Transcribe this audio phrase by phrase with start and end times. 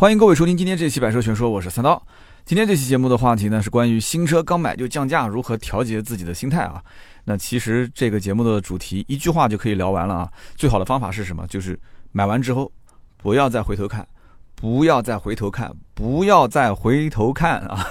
[0.00, 2.02] 欢迎各位收听今天这期《百车全说》，我是三刀。
[2.46, 6.82] 今天这期节目的话题呢，是关于新车刚买就降价，如何调节自己的心态啊？
[7.24, 10.32] 那其实这个节目的主题一句话就可以聊完了啊。
[10.56, 11.46] 最好的方法是什么？
[11.48, 11.78] 就是
[12.12, 12.72] 买完之后
[13.18, 14.08] 不要再回头看，
[14.54, 17.86] 不要再回头看，不要再回头看啊！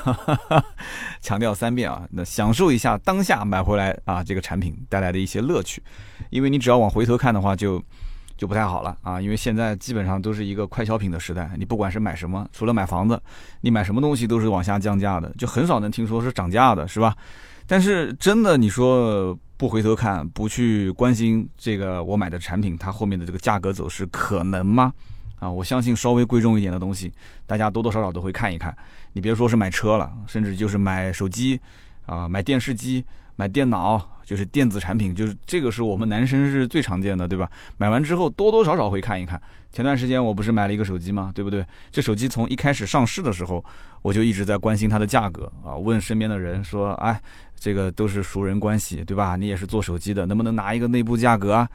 [1.21, 2.07] 强调三遍啊！
[2.10, 5.84] 那享受一下当下买回来啊这个产品带来的一些乐趣，
[6.32, 7.80] 因为你只要往回头看的话，就。
[8.40, 13.22] 就不太好了啊，因为现在基本上都是一个快消品的时代，你不管是买什么，除了买房子，
[13.60, 17.13] 你买什么东西都是往下降价的，就很少能听说是涨价的，是吧？
[17.68, 24.94] 但是真的，你说不回头看，不去关心这个我买的产品它后面的这个价格走势，可能吗？
[25.40, 27.12] 啊，我相信稍微贵重一点的东西，
[27.46, 28.74] 大家多多少少都会看一看。
[29.12, 31.60] 你别说是买车了，甚至就是买手机，
[32.05, 33.04] 啊，买电视机，
[33.35, 34.19] 买电脑。
[34.30, 37.50] 就是电子产品，就是这个是我们男生是最常见的，对吧？
[37.78, 39.42] 买完之后多多少少会看一看。
[39.72, 41.32] 前段时间我不是买了一个手机吗？
[41.34, 41.66] 对不对？
[41.90, 43.66] 这手机从一开始上市的时候，
[44.04, 47.20] 我就一直在关心它的价格啊，问身边的人说：“哎，
[47.60, 49.36] 这个都是熟人关系，对吧？
[49.36, 51.68] 你也是做手机的，能不能拿一个内部价格啊？”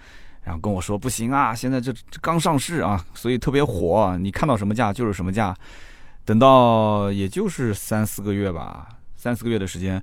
[0.44, 5.52] 然后跟我说：“不行啊，现在这刚上市啊，所以特别火，你看到什么价就是什么价。”
[6.24, 10.00] 等到也就是三四个月吧，三四个月的时间。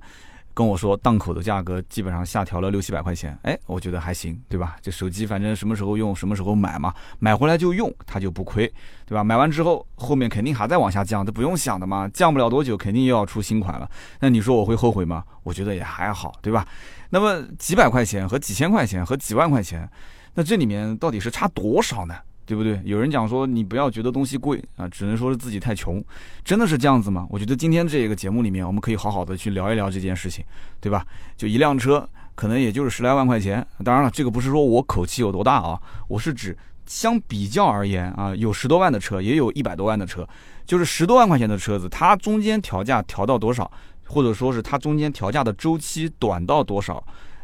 [0.54, 4.76] 跟我说档口的价格基本上下调了六七百块钱，哎，我觉得还行，对吧？
[4.82, 8.70] 这手机反正什么时候用什么时候买嘛，买回来就用，它就不亏，
[9.06, 9.24] 对吧？
[9.24, 13.90] 买完之后后面肯定还在往下降，这不用想的嘛，降不了多久肯定又要出新款了。
[14.20, 15.24] 那你说我会后悔吗？
[15.42, 16.66] 我觉得也还好，对吧？
[17.10, 19.88] 那么几百块钱和几千块钱和几万块钱，
[20.34, 22.14] 那这里面到底是差多少呢？
[22.44, 22.80] 对不对？
[22.84, 26.02] 有人讲说你不要觉得东西贵啊，只能说是自己太穷，
[26.44, 27.26] 真的是这样子吗？
[27.30, 30.44] 我觉得今天这个节目里面，我们可以好好的去聊一聊这件事情，
[30.80, 31.06] 对吧？
[31.36, 40.28] 就一辆车可能也就是十来万块钱，当然了，这个不是说我口气有多大啊，我是指相比较而言啊，有十多万的车，也有一百多万的车，
[40.66, 43.70] 就是十多万块钱的车子，它中间调价调到多少，
[44.08, 47.02] 或者说是它中间调价的周期短到多少？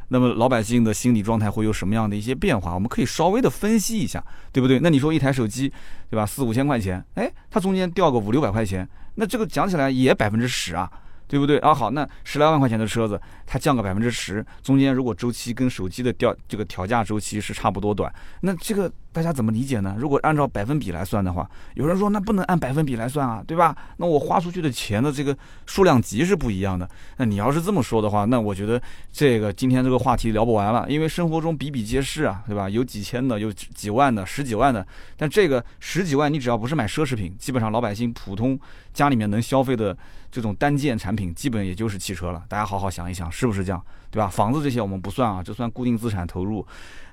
[0.09, 2.75] 那么老百姓的心理状态会有什么样的一些变化？
[2.75, 4.23] 我们可以稍微的分析一下，
[4.53, 4.81] 对不对？
[4.81, 5.73] 那你说一台手机，
[6.11, 6.27] 对吧？
[6.27, 10.91] 四五千块钱，哎，它中间掉个五六百块钱，那这个讲起来也百分之十啊。
[11.31, 11.75] 对不对啊？
[11.75, 19.97] 好，那十来万块钱的车子，它降个百分之十，中间如果周期跟手机的调这个调价周期是差不多短，那这个大家怎么理解呢？
[19.99, 23.77] 如果按照百分比来算的话，有人说那不能按百分比来算啊，对吧？
[23.97, 25.37] 那我花出去的钱的这个
[25.67, 26.89] 数量级是不一样的。
[27.17, 28.81] 那你要是这么说的话，那我觉得
[29.13, 32.69] 这个今天这个话题聊不完了，因为生活中比比皆是啊，对吧？
[32.69, 34.87] 有几千的，有几万的，十几万的，
[35.17, 38.59] 但这个十几万你只要不是买奢侈品，基本上老百姓普通
[38.93, 39.97] 家里面能消费的。
[40.31, 44.29] 这种单件产品基本也就是汽车了，大家好好想一想，是不是这样，对吧？
[44.29, 46.65] 房子这些我们不算啊，这算固定资产投入。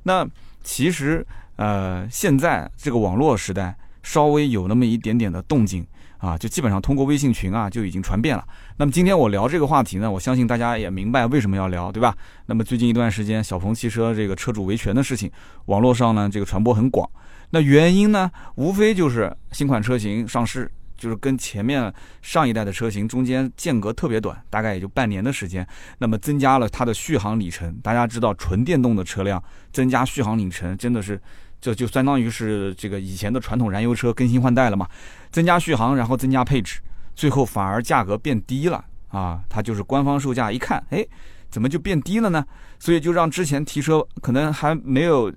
[0.03, 0.27] 那
[0.62, 1.25] 其实
[1.56, 5.86] 呃，现在这个网络时代稍微有那么一点点的动静
[6.18, 8.46] 啊，就基本上通过微信群啊就已经传遍了。
[8.78, 12.16] 那么今天我聊这个话题呢，我相信大家也明白为什么要聊，对吧？
[12.46, 15.32] 那么最近一段时间小鹏汽车这个车主维权的事情，
[15.66, 17.10] 网络上呢这个传播很广。
[17.52, 20.72] 那原因呢，无非就是新款车型上市。
[20.98, 25.68] 就是跟前面上一代的车型中间间隔特别短，大概也就半年的时间，
[25.98, 27.78] 那么增加了它的续航里程。
[27.84, 29.44] 大家知道，纯电动的车辆
[29.74, 31.22] 增加续航里程，真的是
[31.66, 34.88] 这就相当于是这个以前的传统燃油车更新换代了嘛？
[35.31, 36.80] 增加续航，然后增加配置，
[37.16, 39.42] 最后反而价格变低了啊！
[39.50, 41.04] 它就是官方售价一看，哎，
[41.50, 42.46] 怎么就变低了呢？
[42.78, 45.28] 所以就让之前提车可能还没有，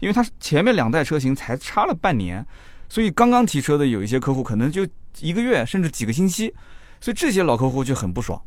[0.00, 2.46] 因为它前面两代车型才差了半年，
[2.90, 4.86] 所以刚刚提车的有一些客户可能就。
[5.20, 6.54] 一个月甚至几个星期，
[7.00, 8.40] 所以这些老客户就很不爽，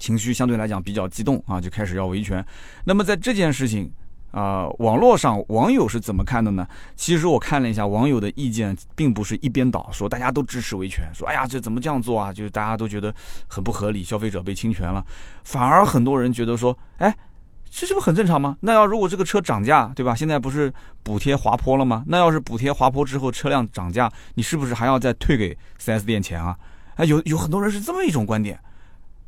[0.00, 2.44] 情绪相对来讲比较激动啊，就开始要维权。
[2.84, 3.88] 那么在这件事情
[4.34, 6.66] 啊，网络上网友是怎么看的呢？
[6.96, 12.32] 其实我看了一下网友的意见，并不是一边倒，说大家都支持维权，说哎呀这怎么这样做啊？
[12.32, 13.14] 就是大家都觉得
[13.46, 15.04] 很不合理，消费者被侵权了。
[15.44, 17.14] 反而很多人觉得说，哎。
[17.76, 18.56] 这这不很正常吗？
[18.60, 20.14] 那要如果这个车涨价，对吧？
[20.14, 22.04] 现在不是补贴滑坡了吗？
[22.06, 26.56] 那要是补贴滑坡之后车辆涨价，你是不是还要再退给 4S 店钱啊？
[26.94, 28.56] 哎，有有很多人是这么一种观点，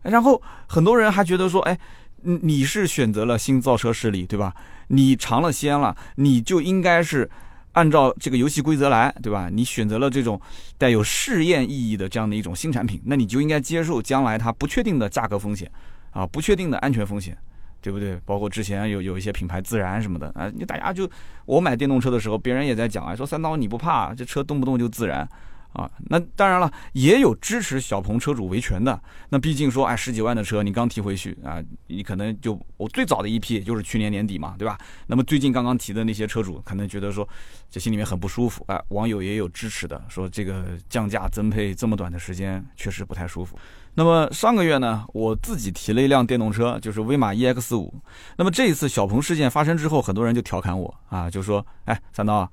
[0.03, 1.77] 然后很多人还觉得说，哎，
[2.23, 4.55] 你是选择了新造车势力，对吧？
[4.89, 7.29] 你尝了鲜了，你就应该是
[7.73, 9.49] 按照这个游戏规则来，对吧？
[9.53, 10.41] 你选择了这种
[10.79, 15.71] 带有试验意义的这样的一种新产品，那你就应该接受将来它不确定的价格风险
[16.11, 17.37] 啊，不确定的安全风险。
[17.83, 18.19] 对不对？
[18.25, 21.09] 包括之前有有一些品牌自燃什么的啊，你大家就
[21.45, 25.29] 我买电动车的时候，别人也在讲啊，说三刀你不怕这车动不动就自燃
[25.77, 25.91] 啊。
[26.09, 29.01] 那当然了，也有支持小鹏车主维权的。
[29.29, 34.77] 那毕竟说，哎，十几万的车你刚提回去啊，你可能就我最早的一批就是去年年底嘛，对吧？
[35.07, 37.29] 那么最近刚刚提的那些车主可能觉得说，
[37.71, 38.83] 这心里面很不舒服啊。
[38.89, 43.59] 网友也有支持的，说这个降价增配这么短的时间确实不太舒服。
[43.99, 47.95] 那么上个月呢，我自己提了一辆电动车，就是威马 EX 五。
[48.37, 52.51] 那么这一次小鹏事件发生之后，很多人就调侃我啊，就说：“哎，三刀，啊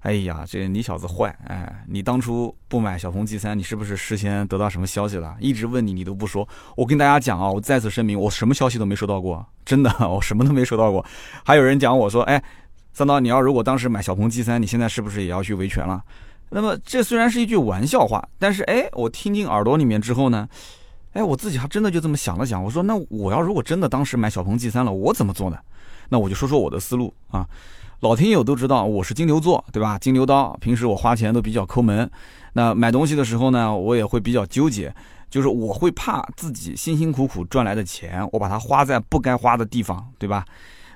[0.00, 5.36] 哎呀，这你小子坏，哎，你当初不买小鹏 G 三，你是不是事先得到什么消息了？
[5.40, 6.48] 一直问你，你都不说。
[6.76, 11.04] 我跟大家讲啊，我再次声明，我什么消息都没收到过，真的，我什么都没收到过。
[11.44, 12.42] 还有人讲我说：哎，
[12.92, 16.02] 三刀，你要如果当时买小鹏 G 三，你现在是不是也要去维权了？”
[16.50, 20.48] 那么这虽然是一句玩笑话，但是哎，我听进耳朵里面之后呢，
[21.12, 25.58] 哎，我自己还真的就这么想了想，我说那我要如果真的当时买小鹏 G 三了，我怎么做呢？
[26.08, 27.46] 那我就说说我的思路啊。
[28.00, 29.98] 老听友都知道我是金牛座，对吧？
[29.98, 32.08] 金牛刀，平时我花钱都比较抠门。
[32.52, 34.94] 那买东西的时候呢，我也会比较纠结，
[35.28, 40.44] 就是我会怕自己辛辛苦苦赚来的钱，我把它花在不该花的地方，对吧？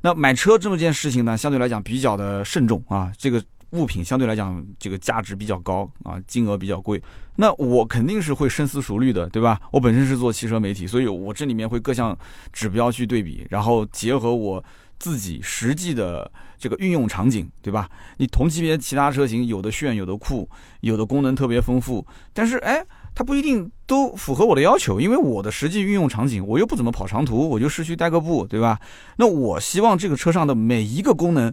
[0.03, 3.43] 那买车这么件事情呢，相对来讲比较的慎重啊，这个。
[3.73, 7.03] 物品相对来讲，这个价值比较高啊，金额比较贵，
[7.37, 9.59] 那我肯定是会深思熟虑的，对吧？
[9.71, 12.15] 我本身是做汽车媒体，所以我这里面会各项
[12.53, 14.63] 指标去对比，然后结合我
[14.99, 16.31] 自己实际的
[16.63, 17.91] 这个运用场景，对吧？
[18.19, 20.49] 你同级别其他车型有的炫，有的酷，
[20.83, 22.81] 有的功能特别丰富，但是哎，
[23.17, 28.79] 它不一定都符合我的要求，因为我的实际运用场景，我又不怎么跑长途，我就市区代个步，对吧？
[29.17, 31.53] 那我希望这个车上的每一个功能，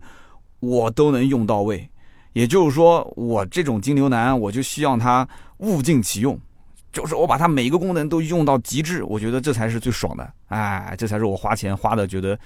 [0.59, 1.89] 我都能用到位。
[2.33, 5.27] 也就是说，我这种金牛男，我就希望它
[5.57, 6.39] 物尽其用，
[6.93, 12.39] 就是我把它每一个功能都用到极致，我觉得这才是最爽的，哎，这才是我花钱花的觉得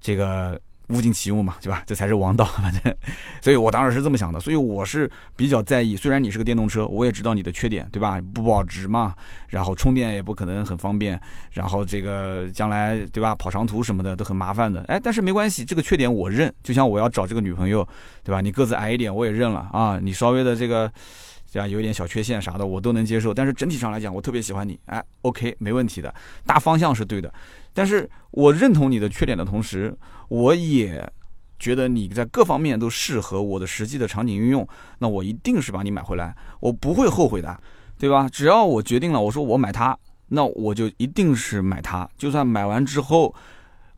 [0.00, 0.56] 这个。
[0.88, 1.82] 物尽其用嘛，对吧？
[1.86, 2.94] 这才是王道，反正，
[3.40, 4.38] 所以我当时是这么想的。
[4.38, 8.20] 所以我是比较在意，虽然你是个电动车，我也知道你的缺点，对吧？
[8.32, 9.14] 不保值嘛，
[9.48, 11.20] 然后充电也不可能很方便，
[11.52, 13.34] 然后这个将来，对吧？
[13.34, 14.84] 跑长途什么的都很麻烦的。
[14.88, 16.52] 哎，但是没关系，这个缺点我认。
[16.62, 17.86] 就像我要找这个女朋友，
[18.22, 18.40] 对吧？
[18.40, 20.90] 你个子矮一点我也认了啊，你稍微的这个。
[21.56, 23.32] 这样有一点小缺陷啥的，我都能接受。
[23.32, 24.78] 但是整体上来讲，我特别喜欢你。
[24.84, 26.14] 哎，OK，没问题的，
[26.44, 27.32] 大方向是对的。
[27.72, 29.96] 但是我认同你的缺点的同时，
[30.28, 31.10] 我也
[31.58, 34.68] 觉得你在各方面都适合我的实际的场景运用。
[34.98, 37.58] 那我一定是把你买回来，我不会后悔的，
[37.98, 38.28] 对吧？
[38.30, 39.96] 只要我决定了，我说我买它，
[40.28, 42.06] 那我就一定是买它。
[42.18, 43.34] 就算买完之后。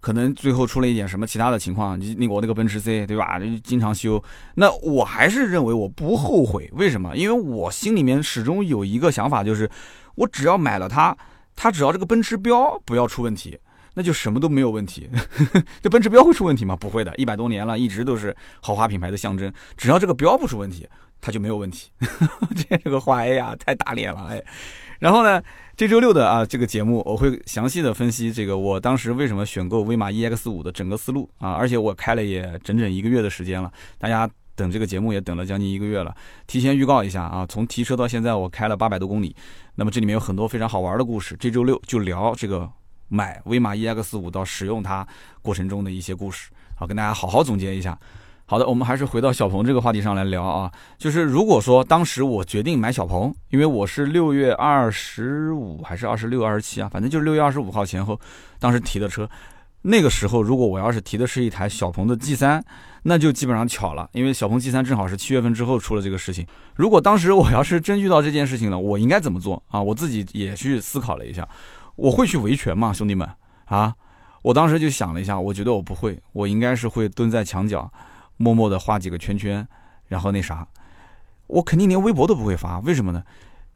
[0.00, 3.38] 可能最后出了一点什么其他的情况，你那我那个奔驰 C 对吧？
[3.64, 4.22] 经常修，
[4.54, 6.70] 那我还是认为我不后悔。
[6.74, 7.16] 为什么？
[7.16, 9.68] 因为我心里面始终有一个想法，就是
[10.14, 11.16] 我只要买了它，
[11.56, 13.58] 它只要这个奔驰标不要出问题，
[13.94, 15.10] 那就什么都没有问题。
[15.82, 16.76] 这奔驰标会出问题吗？
[16.76, 19.52] 不会的，一百多年了，一直都是豪华品牌的象征。
[19.76, 20.88] 只要这个标不出问题，
[21.20, 21.90] 它就没有问题。
[22.54, 24.42] 这 这个话，哎呀，太打脸了，哎。
[24.98, 25.40] 然后呢，
[25.76, 36.12] 这周六的啊这个节目，我会详细的分析这个我当时为什么选购威马 EX 五的整个思路啊，而且我开了也整整一个月的时间了，大家等这个节目也等了将近一个月了，
[36.48, 39.36] 提前预告一下啊，从提车到现在我开了八百多公里，
[39.76, 42.68] 那么这里面有很多非常好玩的故事，这周六就聊这个
[43.06, 45.06] 买威马 EX 五到使用它
[45.42, 47.96] 过程中的一些故事，好跟大家好好总结一下。
[48.50, 50.72] 好的，我们还是回到小鹏这个话题上来聊啊。
[50.96, 58.18] 就是如果说当时我决定买小鹏，因为我是六月二十五还是二十六、二十七啊，反正就是六月二十五号前后，
[58.58, 59.28] 当时提的车。
[59.82, 62.64] 那个时候，如果我要是提的是一台小鹏的 G 三，
[63.02, 66.46] 那就基本上巧了，因为小鹏 G 三正好是七月份之后出了这个事情。
[66.74, 69.82] 如果当时我要是真遇到这件事情了，我应该怎么做啊？
[69.82, 71.46] 我自己也去思考了一下，
[71.96, 73.28] 我会去维权吗，兄弟们
[73.66, 73.94] 啊？
[74.40, 77.90] 我当时就想了一下，我觉得我不会，我应该是会蹲在墙角。
[78.38, 79.68] 默默的画几个圈圈，
[80.06, 80.66] 然后那啥，
[81.46, 83.22] 我肯定连微博都不会发，为什么呢？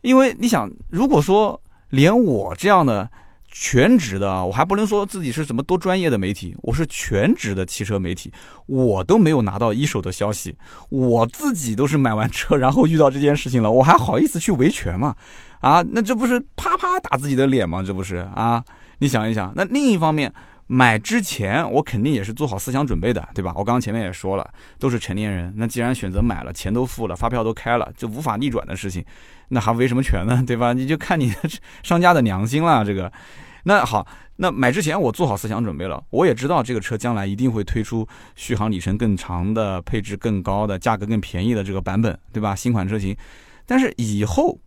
[0.00, 3.10] 因为你想，如果说连我这样的
[3.48, 8.32] 全职的，我还不能说自己是什么多专业的媒体，我是全职的汽车媒体，
[8.66, 10.56] 我都没有拿到一手的消息，
[10.88, 15.14] 我自己都是买完车然后遇到这件事情了，我还好意思去维权吗？
[15.60, 17.82] 啊，那这不是啪啪打自己的脸吗？
[17.82, 18.64] 这不是啊？
[18.98, 20.32] 你想一想，那另一方面。
[20.74, 23.52] 买之前我肯定也是做好思想准备的，对吧？
[23.54, 25.52] 我刚刚前面也说了，都是成年人。
[25.58, 29.04] 那既然选择买了，钱都付了，发票都开了，就无法逆转的事情，
[29.48, 30.42] 那还维什么权呢？
[30.46, 30.72] 对吧？
[30.72, 31.30] 你就看你
[31.82, 32.82] 商家的良心了。
[32.86, 33.12] 这个，
[33.64, 42.56] 那好，那买之前我做好思想准备了，我也知道这个车将来一定会推出续航里程更长的、配置更高的、价格更便宜的这个版本，对吧？
[42.56, 43.14] 新款车型，
[43.66, 44.58] 但是以后，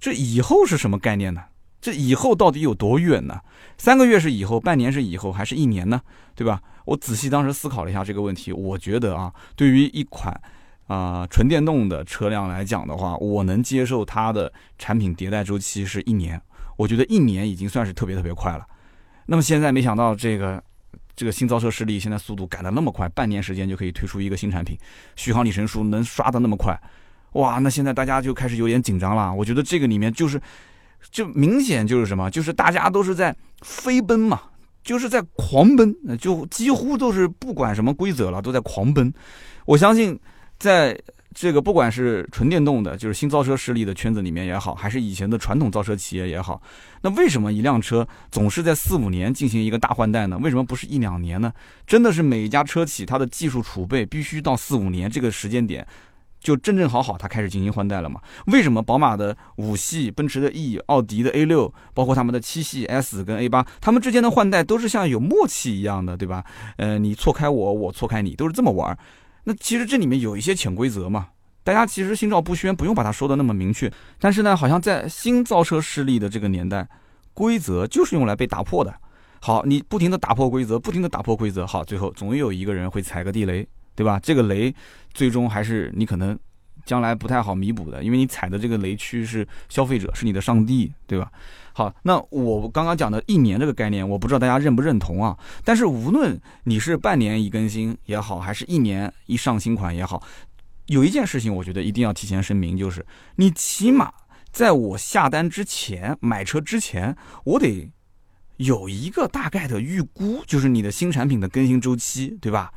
[0.00, 1.42] 这以后是什么概念呢？
[1.86, 3.40] 这以后到底有多远呢？
[3.78, 6.02] 三个月是以后，半年是以后，还是一年呢？
[6.34, 6.60] 对吧？
[6.84, 10.36] 我仔细当时思考了一下这个问题，我觉得啊，对于一款
[10.88, 16.42] 啊纯电动的车辆来讲的话，我能接受它的产品迭代周期是一年，
[16.76, 18.66] 我觉得一年已经算是特别特别快了。
[19.26, 20.60] 那么现在没想到这个
[21.14, 24.76] 这个新造车势力现在速度赶得那么快，半年时间就可以推出一个新产品，
[25.14, 26.76] 续航里程数能刷得那么快，
[27.34, 27.60] 哇！
[27.60, 29.32] 那现在大家就开始有点紧张了。
[29.32, 30.40] 我觉得这个里面就是
[31.10, 34.40] 就明显就是什么，就是大家都是在飞奔嘛。
[34.82, 39.12] 就是在狂奔，就几乎都是不管什么规则了，都在狂奔。
[39.64, 40.16] 我相信，
[40.60, 40.96] 在
[41.34, 46.62] 这个不管是纯电动的，就是新造车势力的圈子里面也好，还是以前的传统造车企业也好，
[47.02, 50.38] 那为什么一辆车总是在四五年进行一个大换代呢？
[50.38, 51.52] 为什么不是一两年呢？
[51.84, 55.84] 真的是每一家车企它的技术储备必须到四五年这个时间点。
[56.46, 58.20] 就正正好好，它开始进行换代了嘛？
[58.46, 66.44] 为什么宝马的五系、奔驰的 E、奥迪的 A 六，包括他们的七系 S 跟 A 八，他们之间的换代都是像有默契一样的，对吧？
[66.76, 68.96] 呃，你错开我，我错开你，都是这么玩。
[69.42, 71.30] 那其实这里面有一些潜规则嘛，
[71.64, 73.92] 大家其实心照不宣，不用把它说的那么明确。
[74.20, 76.88] 但是呢，好像在新造车势力的这个年代，
[77.34, 78.94] 规则就是用来被打破的。
[79.40, 83.66] 好，你不停的打破规则，不停的打破规则，好，最后总有一个人会踩个地雷。
[83.96, 84.20] 对吧？
[84.22, 84.72] 这个雷
[85.12, 86.38] 最终还是你可能
[86.84, 91.32] 将来不太好弥补的，因为你踩的这个雷区是消费者，是你的上帝，对吧？
[91.72, 95.36] 好，那我刚刚讲的一年这个概念，我不知道大家认不认同啊？
[95.64, 100.22] 但是无论你是半年一更新也好，还是一年一上新款也好，
[100.86, 104.12] 有一件事情我觉得一定要提前声明，就是你起码
[104.50, 107.90] 在我下单之前、买车之前，我得
[108.56, 112.72] 有一个大概的预估，就是你的新产品的更新周期，对吧？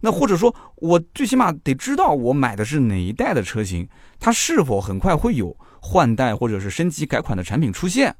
[0.00, 3.88] 那或者说，我最起码得知道我买的是哪一代的车型，
[4.20, 8.14] 它是否很快会有换代或者是升级改款的产品出现，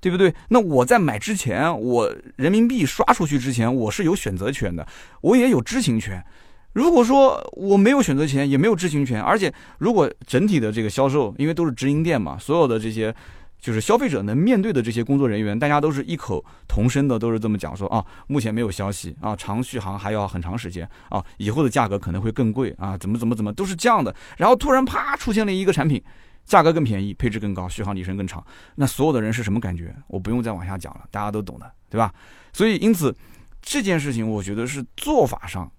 [0.00, 0.34] 对不对？
[0.48, 4.86] 那我在买之前，我人民币刷出去之前，我是有选择权的，
[5.20, 6.24] 我也有知情权。
[6.72, 13.14] 如果说我没有选择权，也没有知情权，而且如果整体的这个销售，因为都是直营店嘛，所有的这些。
[13.62, 24.12] 就是消费者能面对的这些工作人员，大家都是异口同声的，都是这么讲说啊，目前没有消息啊，长续航还要很长时间啊，以后的价格可能会更贵啊，怎么怎么怎么都是这样的。
[24.36, 26.02] 然后突然啪出现了一个产品，
[26.44, 29.94] 价格更便宜，配置更高，续航里程更长，那所有的人是什么感觉？
[30.08, 32.12] 我不用再往下讲了，大家都懂的，对吧？
[32.52, 33.14] 所以因此
[33.62, 35.70] 这件事情，我觉得是做法上，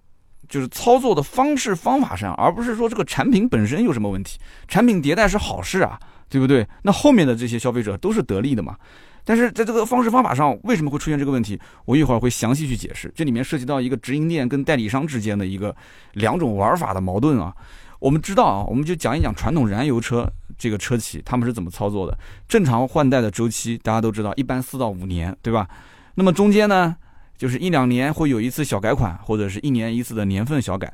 [0.47, 4.39] 就是操作的方式方法上，而不是说这个产品本身有什么问题。
[4.69, 5.99] 产品迭代是好事啊。
[6.33, 6.67] 对不对？
[6.81, 8.75] 那后面的这些消费者都是得利的嘛？
[9.23, 11.59] 但是在这个方式方法上，为什么会出现这个问题？
[11.85, 13.13] 我一会儿会详细去解释。
[13.13, 15.75] 这里面涉及到一个直营店跟代理商之间的一个
[16.13, 17.55] 两种玩法的矛盾啊。
[17.99, 22.17] 我们知道啊，我们就讲一讲传统燃油车这个车企他们是怎么操作的。
[22.47, 25.69] 正常换代的周期大家都知道，一般四到五年，对吧？
[26.15, 26.95] 那么中间呢，
[27.37, 30.91] 就是一两年会有一次小改款，或者是一年一次的年份小改。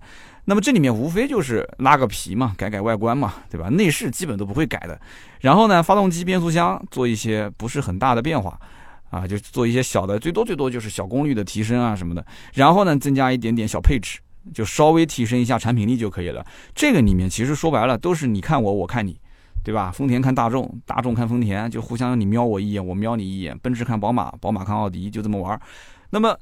[0.49, 3.69] 那么这里面无非就是拉个皮嘛，改改外观嘛，对吧？
[3.69, 4.99] 内饰基本都不会改的。
[5.41, 8.59] 然后呢，发动机、变速箱做一些不是很大的变化，
[9.11, 12.25] 啊，就做一些小的，最多最多就是小功率的提升啊什么的。
[12.55, 14.17] 然后呢，增加一点点小配置，
[14.51, 16.43] 就稍微提升一下产品力就可以了。
[16.73, 19.21] 这个里面其实说白了都是你看我，我看你，
[19.63, 19.91] 对吧？
[19.91, 23.55] 丰田看大众，大众看丰田，就互相你瞄我一眼，我瞄你一眼。
[23.59, 25.61] 奔驰看宝马，宝马看奥迪，就这么玩。
[26.09, 26.35] 那么。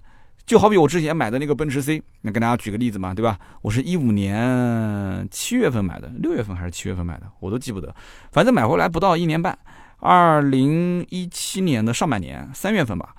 [0.48, 3.38] 就好比我之前买的那个奔驰 C，那跟大家举个例子嘛，对吧？
[3.62, 7.94] 我是一五年七月份买的，六月份还是七月份买的，我都记不得。
[8.32, 9.60] 反正买回来不到一年半，
[9.98, 13.14] 二零一七年的上半年三月份吧，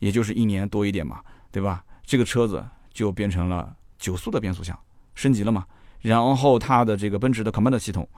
[0.00, 1.20] 也就是一年多一点嘛，
[1.52, 1.84] 对吧？
[2.02, 4.76] 这个车子就变成了九速的变速箱，
[5.14, 5.64] 升级了嘛。
[6.00, 8.08] 然后它的这个奔驰的 Command 系统，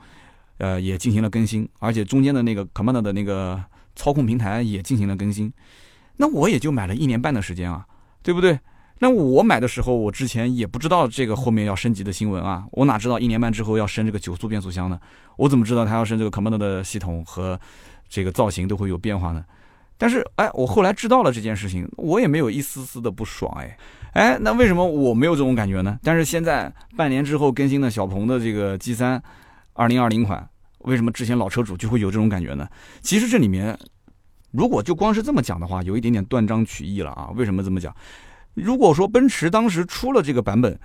[0.57, 3.63] 呃，也进行了更新，而且中间的那个 Command 的那个
[3.95, 5.53] 操控平台也进行了更新。
[6.15, 7.85] 那我也就买了一年半的时间啊。
[8.27, 8.59] 对不对？
[8.99, 14.99] 那我买的时候，我之前也不知道这个后面要升级的新闻啊，我哪知道一年半之后要升这个九速变速箱呢？
[15.37, 17.57] 我怎么知道它要升这个 Commander 的系统和
[18.09, 19.45] 这个造型都会有变化呢？
[19.97, 23.77] 但是，哎，我后来知道了这件事情，我也没有一丝丝的不爽，哎，
[24.11, 25.97] 哎，那为什么我没有这种感觉呢？
[26.03, 29.23] 但是现在半年之后更新的小鹏的这个 G 三
[29.71, 30.45] 二零二零款，
[30.79, 32.67] 为什么之前老车主就会有这种感觉呢？
[33.01, 33.79] 其实这里面。
[34.51, 37.29] 如果就光是这么讲的话，有一点点断章取义了啊！
[37.35, 37.93] 为什么这么讲？
[38.53, 40.79] 如果说奔驰当时出了这个版本，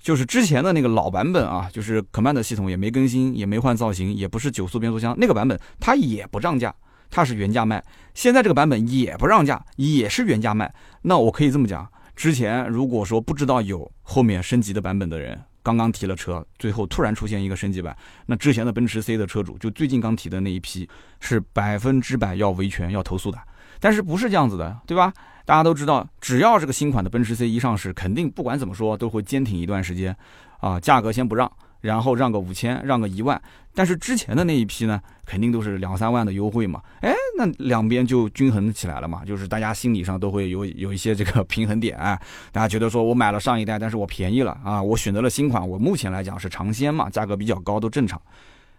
[0.00, 6.72] 就是之前的那个老版本啊，就是 Command 系统也没更新，也没换造型，也不是九速变速箱，那个版本它也不让价，
[7.10, 7.82] 它是原价卖。
[8.14, 10.72] 现在这个版本也不让价，也是原价卖。
[11.02, 15.40] 那我可以这么讲，之前如果说不知道有后面升级的版本的人。
[15.68, 17.94] 刚刚提了车，最后突然出现一个升级版，
[18.24, 20.88] 那之前的奔驰 C 的车主，就最近刚提的那一批，
[21.20, 23.38] 是百分之百要维权、要投诉的。
[23.78, 25.12] 但是不是这样子的，对吧？
[25.44, 30.16] 大家都知道，只要这个新款的奔驰 C 一上市，肯定不管怎么说都会坚挺一段时间，
[30.60, 33.40] 啊，价格先不让，然后让个五千，让个一万，
[33.74, 41.96] 但是之前的那一批呢，肯定都是两三万的优惠嘛，哎，那两边就均衡起来了嘛，就是大家心理上都会有有一些这个平衡点，
[42.50, 48.20] 大家觉得说我买了上一代，但是我便宜了啊，我选择了新款，我目前来讲是尝鲜嘛，价格比较高都正常。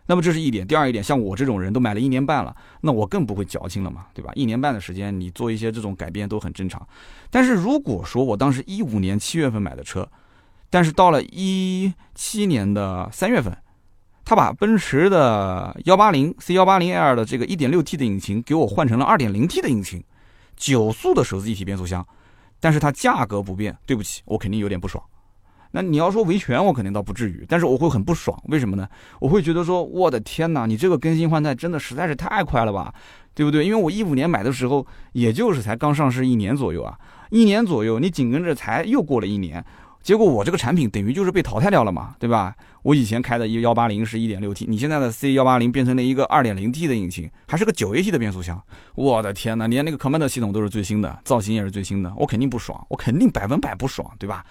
[0.08, 4.32] 那么这是一点，第二一点，像我这种人都买了一年半了，那我更不会矫情了嘛，对吧？
[4.34, 6.82] 一年半的时间，你做一些这种改变都很正常。
[7.30, 10.10] 但是如果说我当时一五年七月份买的车，
[10.70, 13.56] 但是到了一七年的三月份，
[14.24, 20.04] 他把奔驰的幺八零 C 幺八零 L 的这个一点六 T 的引擎给我换成了二点零 T 的引擎，
[20.56, 22.06] 九速的手自一体变速箱，
[22.60, 25.04] 但是它价格不变，对不起，我肯定有点不爽。
[25.72, 28.88] 那你要说维权，我肯定倒不至于，但是我会很不爽，为什么呢？
[29.20, 32.92] 我会觉得说，我的天哪，你这个更新换代真的实在是太快了吧，
[33.36, 33.64] 对不对？
[33.64, 36.98] 因为我一五年买的时候，也就是才刚上市一年左右啊，
[37.30, 39.64] 一年左右，你紧跟着才又过了一年，
[40.10, 42.56] 结果我这个产品等于就是被淘汰掉了嘛，对吧？
[42.82, 48.60] 我以前开的一幺八零是一点六 T，你现在的 C 幺八零变成了一个二点零 T 的引擎，还是个九 AT 的变速箱，
[48.96, 54.44] 我的天哪，连那个 Command 系统都是最新的，造型也是最新的，我肯定不爽，我肯定百分百不爽，对吧？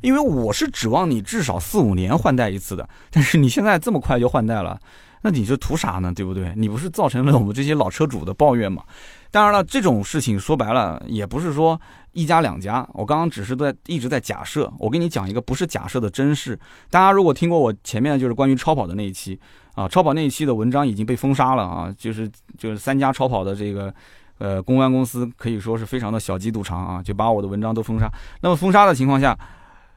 [0.00, 4.80] 因为我是指望你至少四五年换代一次的，但是你现在这么快就换代了，
[5.22, 6.12] 那你是图啥呢？
[6.12, 6.52] 对不对？
[6.56, 8.82] 你不是造成了我们这些老车主的抱怨吗？
[9.34, 11.80] 当然了，这种事情说白了也不是说
[12.12, 14.72] 一家两家，我刚刚只是在一直在假设。
[14.78, 16.56] 我跟你讲一个不是假设的真事。
[16.88, 19.36] 大家如果听过我前面就是关于超跑的那一期
[19.74, 23.92] 啊，超跑那一期的文章已经被封杀了啊，就是就是三家超跑的这个
[24.38, 28.08] 呃公关公司可以说是非常的小鸡肚肠啊，就把我的文章都封杀。
[28.40, 29.36] 那么封杀的情况下。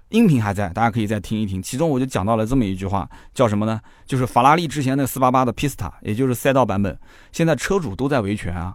[0.10, 1.62] 音频还在，大家可以再听一听。
[1.62, 3.78] 其中我就讲到了这么一句话，叫什么呢？
[4.06, 6.98] 就是法拉利之前的四八八的 Pista，也就是赛道版本，
[7.34, 8.74] 现在车主都在维权啊。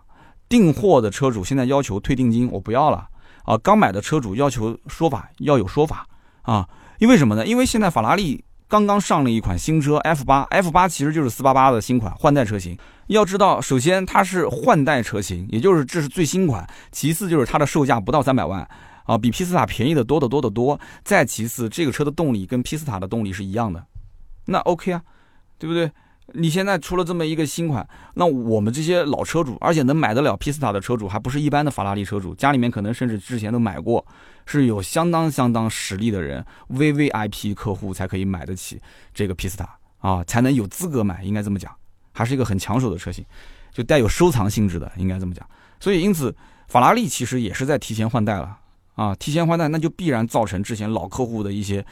[0.53, 3.09] 订货的车主现在要求退定金，我不要了
[3.45, 3.57] 啊。
[3.57, 6.07] 刚买的车主要求说法要有说法
[6.43, 6.69] 啊。
[6.99, 7.47] 因为什么呢？
[7.47, 12.77] 因为现在法拉利刚刚上了一款新车 F 八，F 八其实就是四八八的新款换代车型。
[13.07, 18.69] 要知道，首先它是换代车型，也就是这是最新款；其次就是它的售价不到三百万。
[19.05, 20.79] 啊，比皮斯塔便宜的多得多得多。
[21.03, 23.83] 再其次，这个车的动力跟皮斯塔的动力是一样的，
[24.45, 25.01] 那 OK 啊，
[25.59, 25.91] 对不对？
[26.35, 34.05] 你现在出了这么一个新款，那我们这些老车主，而且能买得了皮斯塔的车主，还不是一般的法拉利车主，家里面可能甚至之前都买过，
[34.47, 38.81] 是有相当相当实力的人，VVIP 客户才可以买得起
[39.13, 41.75] 这个皮斯塔啊，才能有资格买，应该这么讲，
[42.13, 43.25] 还是一个很抢手的车型，
[43.73, 45.47] 就带有收藏性质的，应该这么讲。
[45.81, 46.35] 所以因此，
[46.69, 48.59] 法拉利其实也是在提前换代了。
[48.95, 51.83] 啊，提前换代，那就必然造成之前老客户的一些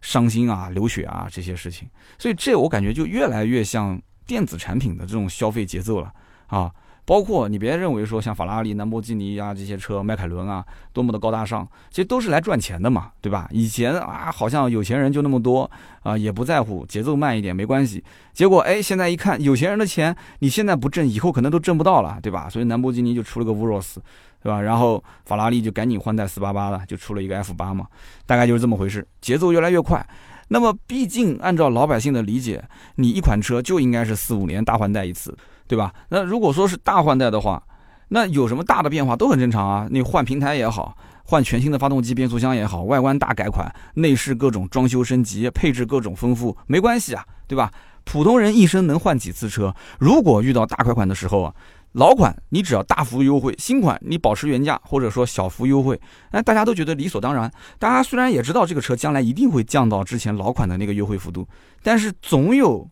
[0.00, 6.12] 伤心啊、流血啊这些事情，所以这我感觉就越来越像电子产品的这种消费节奏了
[6.46, 6.72] 啊。
[7.10, 13.48] 包括你别认为说像法拉利、兰博基尼啊这些车、迈凯伦啊多么的高大上，其实都是来赚钱的嘛，对吧？
[13.50, 15.68] 以前啊，好像有钱人就那么多
[16.04, 18.00] 啊，也不在乎节奏慢一点没关系。
[18.32, 22.48] 结果哎，现在一看有钱人的钱，你现在不挣，以后可能都挣不到了，对吧？
[22.48, 23.96] 所以兰博基尼就出了个 Urus。
[24.42, 24.62] 对吧？
[24.62, 27.86] 然后法拉利就赶紧换代四八八了，就出了一个 F 八嘛，
[28.24, 30.06] 大概就是这么回事，节奏越来越快。
[30.48, 35.36] 那么，毕竟按照老百姓的理解，你一款车就应该是四五年大换代一次，
[35.70, 35.94] 对吧？
[36.08, 37.62] 那如果说是大换代的话，
[38.08, 39.86] 那有什么大的变化都很正常啊。
[39.88, 47.70] 你换平台也好，换全新的发动机、变速箱也好，外观大改款，内饰各种装修升级，配置各种丰富，没关系啊，对吧？
[48.02, 49.72] 普通人一生能换几次车？
[50.00, 51.54] 如果遇到大改款的时候啊。
[51.94, 57.50] 老款你只要大幅优惠，新款你保持原价或者说小幅优惠，那大家都觉得理所当然。
[57.80, 61.44] 大家虽然也知道这个车将来一定会降到之前老款的那个优惠幅度，
[61.82, 62.88] 但是总有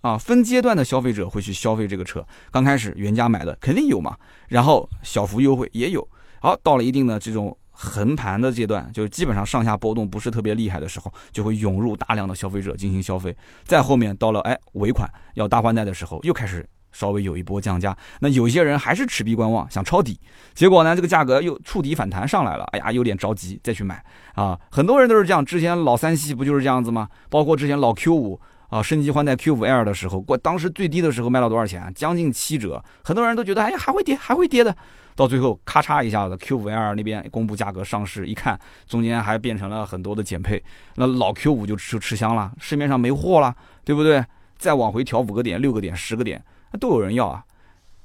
[0.00, 2.24] 啊分阶段的消费者会去消费这个车。
[2.50, 4.16] 刚开始原价买的肯定有嘛，
[4.48, 6.06] 然后小幅优惠也有。
[6.40, 13.36] 好，到了一定的这种横盘的阶段，就是基本上上下波动不是特别厉害的时候，就会涌入大量的消费者进行消费。
[13.64, 16.68] 再后面到了哎尾款要大换代的时候，又开始。
[16.92, 20.18] 稍微有一波降价，那有些人还是持币观望，想抄底，
[20.54, 24.58] 结果呢，这个价格又触底反弹上来了，哎呀，有点着急再去买啊。
[24.72, 27.08] 很多人都是这样，之前老三系不就是这样子吗？
[27.28, 31.92] 包括之前老 Q 五啊，升级换代 Q 五 L 的时候，过当时最低的时候卖到多少钱？
[31.94, 32.82] 将近七折。
[33.04, 34.74] 很多人都觉得，哎，还会跌，还会跌的。
[35.16, 40.62] 到最后咔嚓一下子，Q 五 L 那边公布价格上市，一看中间还变成了很多的减配，
[40.94, 43.54] 那老 Q 五就吃吃香了，市面上没货了，
[43.84, 44.24] 对不对？
[44.56, 46.42] 再往回调五个点、六个点、十个点。
[46.72, 47.42] 那都有人要啊，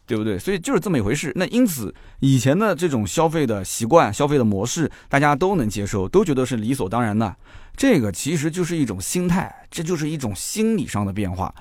[0.06, 0.38] 对不对？
[0.38, 1.32] 所以就是这么一回事。
[1.36, 7.36] 那因此，以前的这种消费的习惯、消费的模式，大家都能接受，都觉得是理所当然的。
[7.76, 11.54] 这个其实就是一种心态，这就是一种心理上的变化。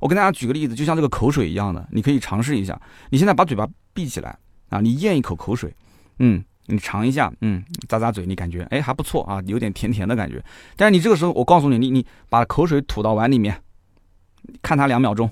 [0.00, 2.78] 我跟大家举个例子，就像这个口水一样的，你可以尝试一下。
[3.10, 4.36] 你现在把嘴巴闭起来
[4.68, 5.72] 啊，你咽一口口水，
[6.18, 10.44] 嗯，你尝一下，嗯，咂咂嘴，你感觉哎还不错啊，有点甜甜的感觉。
[10.76, 13.62] 但是你这个时候，我告诉你，你你把口水吐到碗里面，
[14.60, 15.30] 看它两秒钟，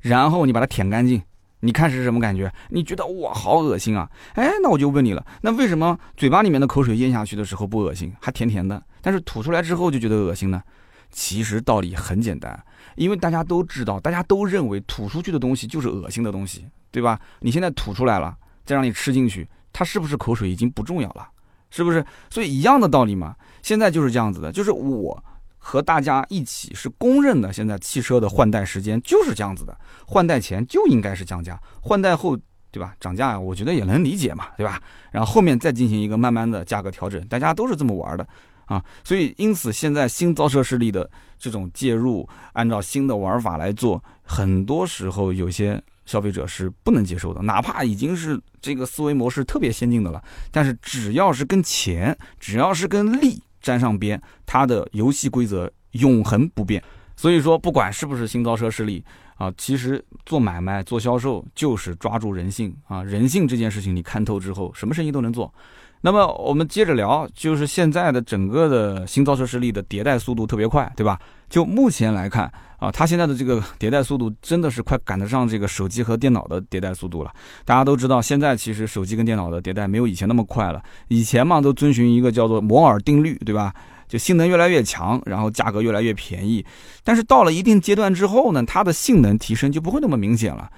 [0.00, 1.20] 然后你把它舔干净，
[1.60, 2.52] 你看是什么感觉？
[2.70, 4.10] 你觉得哇好恶心啊？
[4.34, 10.62] 哎，那我就问你了，那为什么嘴巴里面的口水咽下去的时候不恶心，还甜甜的，但是吐出来之后就觉得恶心呢？
[11.10, 12.62] 其实道理很简单，
[12.94, 17.18] 因为大家都知道，大家都认为吐出去的东西就是恶心的东西，对吧？
[17.40, 19.48] 你现在吐出来了，再让你吃进去。
[19.72, 21.28] 它是不是口水已经不重要了，
[21.70, 22.04] 是不是？
[22.30, 23.34] 所以一样的道理嘛。
[23.62, 25.22] 现在就是这样子的，就是我
[25.60, 29.78] 和大家一起是公认的，现在汽车的换代时间就是这样子的。
[30.06, 32.36] 换代前就应该是降价，换代后，
[32.72, 32.92] 对吧？
[32.98, 34.82] 涨价，我觉得也能理解嘛，对吧？
[35.12, 38.26] 然后后面再进行一个慢慢的价格调整，大家都是这么玩的
[38.64, 38.84] 啊。
[39.04, 45.80] 所以因此现在新造车势力的这种介入，按照新的玩法来做，很多时候有些。
[46.06, 50.20] 消费者是不能接受的，哪怕已经是这个思维模式特别先进的了，
[50.50, 56.82] 但是只要是跟钱，只要是跟利沾上边，它的游戏规则永恒不变。
[57.16, 59.04] 所以说，不管是不是新造车势力
[59.36, 65.52] 啊，其实做买卖、做销售就是抓住人性啊，人性这件事情你看透之后，什么生意都能做。
[66.00, 71.18] 那么我们接着聊，就是现在的整个的新造车势力的迭代速度特别快，对吧？
[71.48, 72.50] 就目前来看。
[72.80, 77.30] 啊，它现在的这个迭代速度真的是快赶得上这个手机和电脑的迭代速度了。
[77.66, 80.82] 大家都知道，现在其实手机跟电脑的迭代没有以前那么快了。
[81.08, 83.74] 以前嘛，都遵循一个叫做摩尔定律，对吧？
[84.08, 86.64] 就性能越来越强，然后价格越来越便宜。
[87.04, 90.70] 但是到了一定阶段之后呢，它的性能提升就不会那么明显了，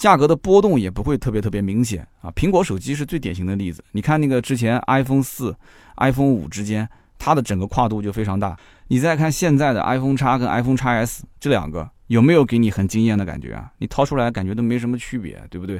[0.00, 2.32] 价格的波动也不会特别特别明显啊。
[2.34, 5.54] 苹果手机是最典型的例子，你看那个之前 iPhone 四、
[5.98, 6.88] iPhone 五之间。
[7.22, 8.56] 它的整个跨度就非常大。
[8.88, 13.70] 你再看现在的 iPhone X 跟 iPhone X S 这两个，有没有给你很惊艳的感觉啊？
[13.76, 15.78] 你掏出来感觉都没什么区别，对不对？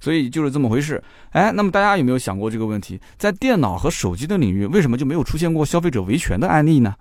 [0.00, 1.00] 所以就是这么回事。
[1.30, 3.00] 哎，那么大家有没有想过这个问题？
[3.16, 6.92] 在电脑和手机的领域，为什么就没有出现过消费者维权的案例呢？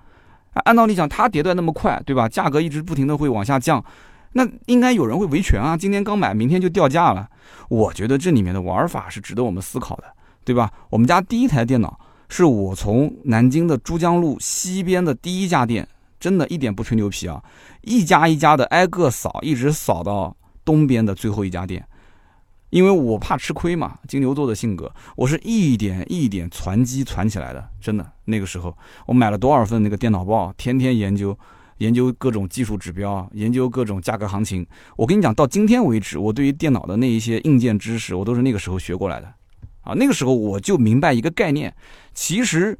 [0.65, 2.29] 按道理讲，它迭代那么快，对吧？
[2.29, 3.83] 价格一直不停的会往下降，
[4.33, 5.77] 那应该有人会维权啊。
[5.77, 7.29] 今天刚买，明天就掉价了。
[7.69, 10.05] 我觉得这里面的玩法是值得我们思考的，
[10.43, 10.71] 对吧？
[10.89, 11.99] 我们家第一台电脑。
[12.31, 15.87] 是我从南京的珠江路西边的第一家店，
[16.19, 17.43] 真的一点不吹牛皮啊，
[17.81, 21.83] 一家一家的挨个扫，一直扫到东边的最后一家店，
[22.69, 31.35] 因为我怕吃亏嘛，金牛座的性格，我是一点一点攒机攒起来的，真的那个时候我买了多少份那个电脑报，天天研究，
[31.79, 34.65] 研究各种技术指标，研究各种价格行情。
[34.95, 39.27] 我跟你讲，到今天为止，我对于电脑的那一些硬件知识，我都是那个时候学过来的。
[39.81, 41.73] 啊，那个时候我就明白一个概念，
[42.13, 42.77] 其实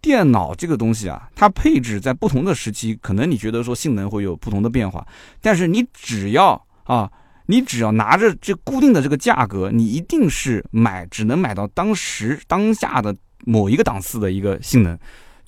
[0.00, 5.04] 电脑这个东西啊，它配置在不同的时期，可能你觉得说性能会有不同的变化，
[5.40, 7.10] 但是你只要啊，
[7.46, 14.96] 你只要拿着这固定的这个价格，你一定是买只能买到当时当下的某一个档次的一个性能。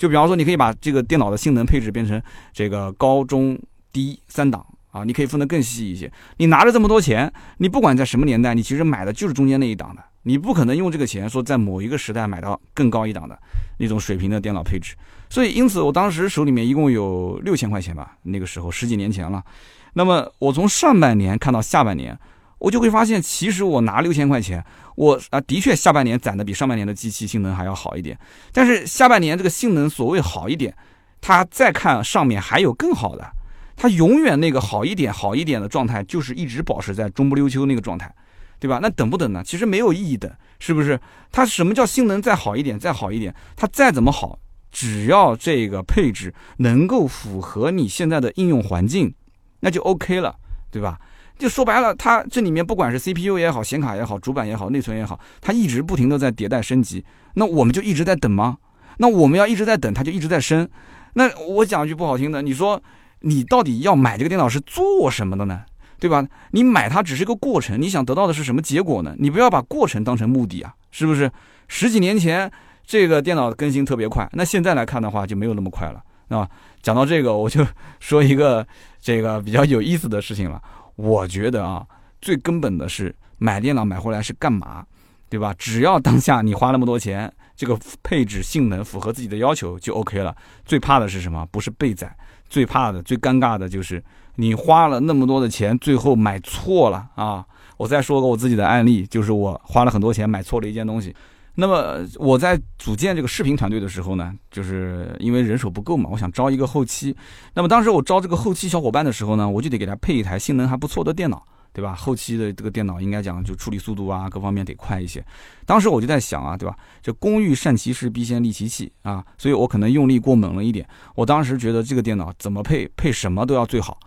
[0.00, 2.20] 就比方说，你可以把这个电脑的性能配置变成
[2.54, 3.58] 这个高中
[3.92, 6.10] 低三档啊，你可以分得更细一些。
[6.38, 10.02] 你拿着这么多钱，你不管在什么年代，你其实买的就是中间那一档的。
[10.22, 13.38] 你不可能用这个钱说在某一个时代买到更高一档的
[13.76, 14.94] 那种水平的电脑配置，
[15.28, 19.44] 所以因此我当时手里面一共有六千块钱吧，那个时候十几年前了。
[19.92, 22.18] 那么我从上半年看到下半年，
[22.60, 28.16] 我就会发现，其实我拿六千块钱，我啊的确下半年攒的比上半年的机器性能还要好一点。
[28.52, 30.72] 但是下半年这个性能所谓好一点，
[31.20, 33.28] 它再看上面还有更好的，
[33.74, 38.14] 它永远那个好一点好一点的状态就是一直保持在中不溜秋那个状态。
[38.60, 38.78] 对吧？
[38.82, 39.42] 那等不等呢？
[39.42, 41.00] 其实没有意义的，是不是？
[41.32, 43.34] 它什么叫性能再好一点，再好一点？
[43.56, 44.38] 它再怎么好，
[44.70, 49.14] 只要这个配置能够符合你现在的应用环境，
[49.60, 50.36] 那就 OK 了，
[50.70, 51.00] 对吧？
[51.40, 57.02] 就说白了，它这里面不管是 CPU 也好，显卡也好，主板也好，内存也好，它一直不停的在迭代升级。
[57.34, 58.58] 那我们就一直在等吗？
[58.98, 60.68] 那我们要一直在等，它就一直在升。
[61.14, 62.80] 那我讲句不好听的，你说
[63.20, 65.62] 你到底要买这个电脑是做什么的呢？
[65.98, 66.22] 对吧？
[66.50, 69.14] 你买它只是一个过程，你想得到的是什么结果呢？
[69.18, 71.30] 你不要把过程当成目的啊，是不是？
[71.68, 72.50] 十几年前
[72.86, 76.48] 这个电脑更新特别快，那现在来看的话就没有那么快了，啊。
[76.82, 77.66] 讲到这个，我就
[78.00, 78.66] 说一个
[79.00, 80.60] 这个比较有意思的事情了。
[81.00, 81.86] 我觉得啊，
[82.20, 84.84] 最根本的是买电脑买回来是干嘛，
[85.28, 85.54] 对吧？
[85.58, 90.34] 只要当下你花那么多钱，这个配置性能符合自己的要求就 OK 了。
[90.64, 91.46] 最怕的是什么？
[91.50, 92.14] 不是被宰，
[92.48, 94.02] 最怕的、最尴尬的就是。
[94.36, 97.44] 你花了那么多的钱，最后买错了啊！
[97.76, 101.14] 我再说个我自己的案例，就是我花了很多钱买错了一件东西。
[101.54, 107.14] 那么我在组建这个视频团队的时候呢，就是因为人手不够嘛，我想招一个后期。
[107.54, 111.94] 那么当时我招这个后期小伙伴的时候呢，我就得给他配一台性能还不错的电脑，对吧？
[111.94, 115.22] 后期的这个电脑应该讲就处理速度啊，各方面得快一些。
[115.66, 116.76] 当时我就在想啊，对吧？
[117.02, 120.88] 这工欲善其事，必先利其器啊，所以我可能用力过猛了一点。
[121.14, 123.98] 我当时觉得这个电脑怎么配，配什么都要最好。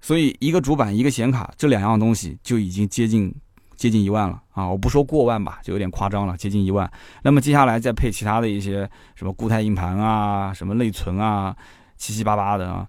[0.00, 3.34] 所以一个主板，一个显卡，这两样东西就已经接近
[3.80, 4.68] 接近一万了啊！
[4.68, 6.88] 我不说过万吧，就有点夸张了，接近一万。
[7.22, 11.56] 那么接下来再配其他的一些什么固态硬盘啊，什么内存啊，
[11.96, 12.86] 七七八八的啊，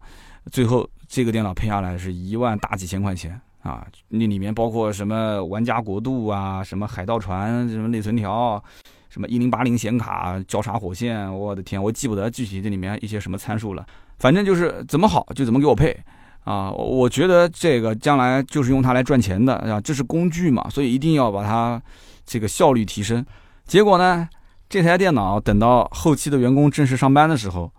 [0.52, 3.40] 最后这个电脑配下来是一万大几千块钱。
[3.64, 8.62] 啊，那里面包括什么玩家国度啊，什么海盗船，什么内存条，
[9.08, 13.88] 什么一零八零显卡，交叉火线，我的天，我记不得具体这里面一些什么参数了。
[14.20, 15.98] 反正就是怎么好就怎么给我配
[16.44, 16.72] 啊！
[16.72, 21.82] 我觉得这个将来就是用它来赚钱的啊，这是工具嘛，所以一定要把它
[22.26, 23.26] 这个效率提升。
[23.66, 24.28] 结果呢，
[24.68, 27.72] 这台电脑等到后期的员工正式上班的时候，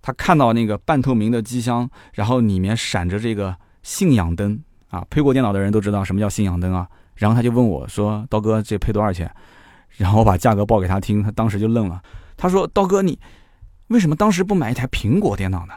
[0.00, 4.62] 他看到那个半透明的机箱，然后里面闪着这个信仰灯。
[4.88, 6.86] 啊，配过电脑的人都知道什么叫信仰灯啊。
[7.14, 9.30] 然后他就问我说：“刀哥，这配多少钱？”
[9.96, 12.02] 然后我把价格报给他听，他当时就愣了。
[12.36, 13.18] 他说：“刀哥，你
[13.88, 15.72] 为什么当时不买一台苹果电脑呢？”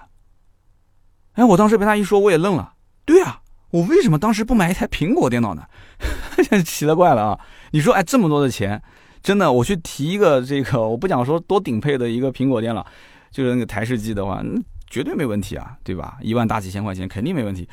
[1.35, 2.73] 哎，我当时被他一说，我也愣了。
[3.05, 5.63] 对啊，我为什么当时不买一台苹果电脑呢？
[6.65, 7.39] 奇了怪了啊！
[7.71, 8.81] 你说，哎，这么多的钱，
[9.21, 12.85] 真的，我去提一个这个，我不讲说多顶配的一个苹果电脑，
[13.31, 14.41] 就是那个台式机的话，
[14.89, 16.17] 绝对没问题啊，对吧？
[16.21, 17.67] 一万大几千块钱肯定没问题。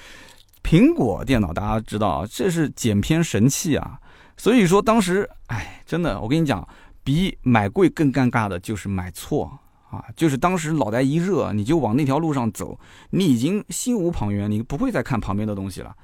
[0.63, 3.99] 苹果电脑大家知道啊，这是剪片神器啊，
[4.37, 6.67] 所以说当时，哎，真的，我跟你讲，
[7.05, 9.59] 比买贵更尴尬的就是买错
[9.93, 15.95] 啊，就是当时脑袋一热，你就往那条路上走，你已经心无旁骛，你不会再看旁边的东西了。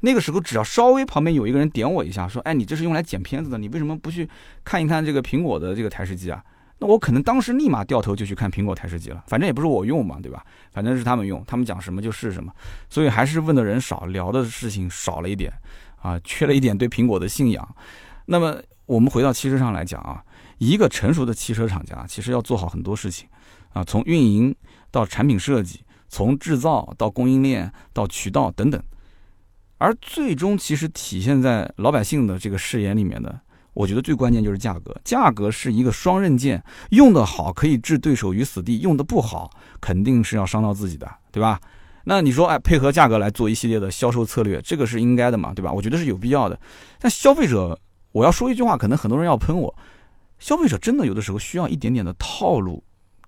[0.00, 4.28] 那个时候，只要稍微旁边有一个人点我一下，说，哎，你这是用来剪片子的，你为什么不去
[4.64, 6.42] 看一看这个苹果的这个台式机啊？
[6.78, 10.44] 那我可能当时立马掉头就去看苹果台式机了，反正也不是我用嘛，对吧？
[10.72, 12.52] 反正是他们用，他们讲什么就是什么，
[12.90, 15.50] 所以还是问的人少，聊的事情少了一点，
[16.02, 17.66] 啊，缺了一点对苹果的信仰。
[18.26, 20.22] 那么我们回到汽车上来讲啊，
[20.58, 23.26] 一个成熟的汽车厂家其实要做好很多事情，
[23.76, 24.54] 啊，从运营
[24.90, 28.82] 到产品设计，从制造到供应链到渠道等等，
[29.76, 33.38] 而最终其实体现在老百姓的这个视野里面的。
[33.74, 39.50] 我觉得最关键就是价格，价格是一个双刃剑，用得好可以置对手于死地，用得不好
[39.82, 41.60] 肯定是要伤到自己的，对吧？
[42.04, 45.70] 那你说，哎，配合价格来做一系列的销售策略，这个是应该的嘛，对吧？
[45.70, 46.58] 我觉得是有必要的。
[46.98, 47.78] 但消费者，
[48.12, 49.76] 我要说一句话，可能很多人要喷我，
[50.38, 52.82] 消费者真的有的时候需要一点点的套路，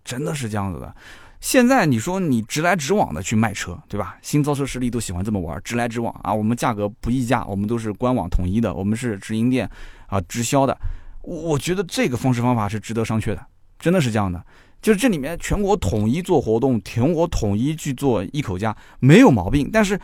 [0.08, 0.94] 真的是这样子的。
[1.38, 4.16] 现在你说你直来直往的去卖车，对吧？
[4.22, 6.32] 新造车势力都喜欢这么玩，直来直往啊！
[6.32, 9.68] 我们价格不议价，我们都是官网统一的，我们是直营店
[10.06, 10.74] 啊，直销的。
[11.22, 13.46] 我觉得这个方式方法是值得商榷的，
[13.78, 14.42] 真的是这样的。
[14.80, 20.00] 就是这里面全国统一做活动，全国统一去做一口价没有毛病，但是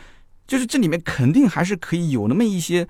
[0.47, 2.87] 就是这里面肯定还是可以有那么一些，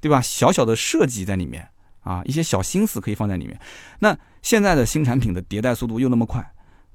[0.00, 0.20] 对吧？
[0.20, 1.68] 小小的设计在里面
[2.08, 3.58] 啊，一些小心思可以放在里面。
[3.98, 6.42] 那现在的新产品的迭代速度又那么快，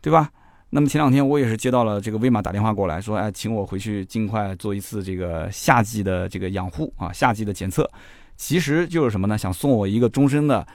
[0.02, 0.32] 对吧？
[0.71, 7.88] 那么前两天我也是接到了这个威马打电话过来说，哎，请我回去尽快做一次这个夏季的这个养护啊，夏季的检测，
[8.36, 9.38] 其实就是什么呢？
[9.38, 10.65] 想送我一个终身的，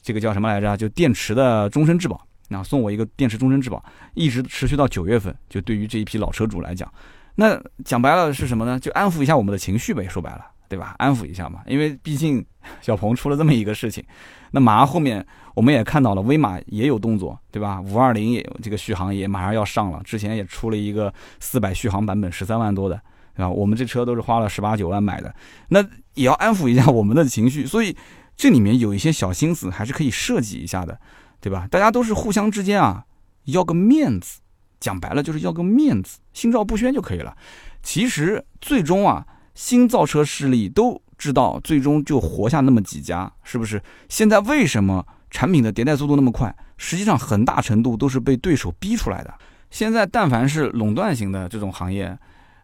[0.00, 0.76] 这个叫什么来着？
[0.76, 5.36] 就电池的终身质保，那送我一个电池终身质保，一直持续到九月份。
[5.48, 6.88] 就对于这一批老车主来讲，
[7.34, 8.78] 那讲白了是什么呢？
[8.78, 10.46] 就安抚一下我们的情绪呗，说白了。
[10.70, 10.94] 对吧？
[10.98, 12.46] 安抚一下嘛，因为毕竟
[12.80, 14.04] 小鹏出了这么一个事情，
[14.52, 17.80] 那马上后面我们也看到了，威马也有动作，对吧？
[17.80, 22.94] 五二零也这个续航也马上要上了，之前也出了一个四百续航版本，十三万多的，
[23.34, 23.50] 对吧？
[23.50, 25.34] 我们这车都是花了十八九万买的，
[25.70, 25.82] 那
[26.14, 27.96] 也要安抚一下我们的情绪，所以
[28.36, 30.96] 这里面有一些小心思还是可以设计一下的，
[31.40, 31.66] 对吧？
[31.68, 33.04] 大家都是互相之间啊，
[33.46, 34.38] 要个面子，
[34.78, 37.36] 讲白了就是要个面子，心照不宣就可以了。
[37.82, 39.26] 其实最终啊。
[39.60, 43.80] 新造车势力都知道，最终就活下那么几家，是不是？
[44.08, 46.56] 现在为什么产品的迭代速度那么快？
[46.78, 49.34] 实际上很大程度都是被对手逼出来的。
[49.70, 52.18] 现在但凡是垄断型的这种行业，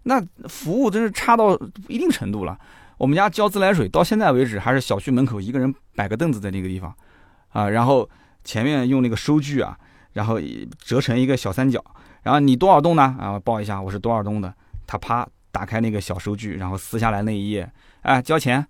[0.04, 1.54] 那服务真是差到
[1.86, 2.58] 一定程度了。
[2.96, 6.94] 我们家交自来水到现在为止，还是小区门口一个人摆个凳子在那个地方，
[7.50, 8.08] 啊，然后
[8.42, 9.78] 前面用那个收据啊，
[10.14, 10.40] 然后
[10.78, 11.84] 折成一个小三角，
[12.22, 13.14] 然后你多少栋呢？
[13.20, 14.54] 啊，报一下我是多少栋的，
[14.86, 15.28] 他啪。
[15.56, 17.66] 打开那个小收据，然后撕下来那一页，
[18.02, 18.62] 哎，交钱，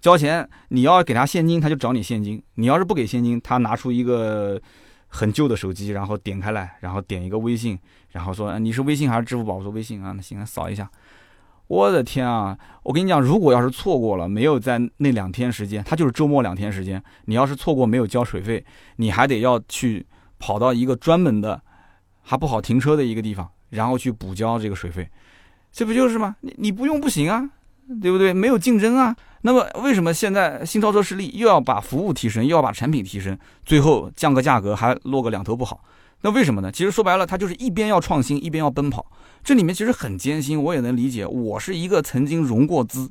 [0.00, 0.48] 交钱。
[0.70, 4.60] 你要给他现金，他就找你现金；你要是不给现金，他拿出一个
[5.06, 7.78] 很旧的手机，然后点开来，然后点一个微信，
[8.10, 9.54] 然后说你是微信还是支付宝？
[9.54, 10.90] 我说微信啊，那行，扫一下。
[11.68, 12.58] 我的天啊！
[12.82, 20.04] 我跟你讲，如果要是错过了，没有在那两天时间，他就是周末两天时间，你要是错过没有交水费，你还得要去
[20.40, 21.62] 跑到一个专门的
[22.20, 25.08] 还不好停车的一个地方，然后去补交这个水费。
[25.72, 26.36] 这不就是吗？
[26.42, 27.48] 你你不用不行啊，
[28.00, 28.32] 对不对？
[28.32, 29.16] 没有竞争啊。
[29.44, 35.82] 那么为什么现在新超车势力又要把服务提升，又要把产品提升，最后降个价格还落个两头不好？
[36.20, 36.70] 那为什么呢？
[36.70, 39.04] 其实说白了，它就是一边要创新，一边要奔跑。
[39.42, 41.26] 这里面其实很艰辛，我也能理解。
[41.26, 43.10] 我是一个曾经融过资，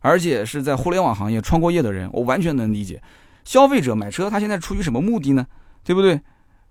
[0.00, 3.00] 而且是在互联网行业创过业的人，我完全能理解。
[3.44, 5.46] 消费者买车，他现在出于什么目的呢？
[5.84, 6.20] 对不对？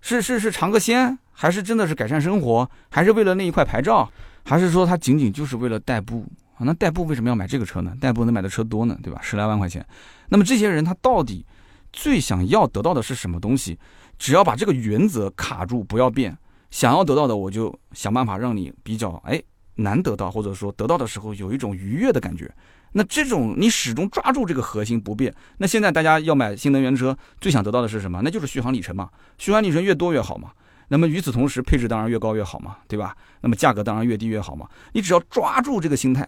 [0.02, 4.12] 是是是尝个鲜，还是真的是改善生活，还是为了那一块牌照，
[4.48, 6.26] 还是说他仅仅就是为了代步？
[6.56, 7.94] 啊，那代步为什么要买这个车呢？
[8.00, 9.20] 代步能买的车多呢，对吧？
[9.22, 9.86] 十来万块钱。
[10.30, 11.46] 那么这些人他到底
[11.92, 13.78] 最想要得到的是什么东西？
[14.18, 16.36] 只要把这个原则卡住，不要变，
[16.72, 19.44] 想要得到的我就想办法让你比较哎
[19.76, 22.50] 难得到，或者说得到的时候有一种愉悦的感觉。
[22.94, 25.36] 那这种你始终抓住这个核心不变。
[25.58, 28.22] 那现在大家要买新能源车，最想得到的是什么？
[28.24, 30.54] 那就是续航里程嘛，续航里程越多越好嘛。
[30.90, 33.16] 那么与此同时，配置当然越高越好嘛，对吧？
[33.42, 34.68] 那么价格当然越低越好嘛。
[34.94, 36.28] 你只要抓住这个心态。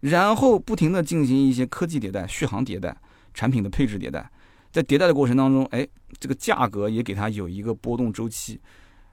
[0.00, 2.94] 然后不停的进行一些科技迭代、续航迭代、
[3.32, 4.30] 产品的配置迭代，
[4.70, 5.88] 在迭代的过程当中，哎，
[6.20, 8.60] 这个价格也给它有一个波动周期，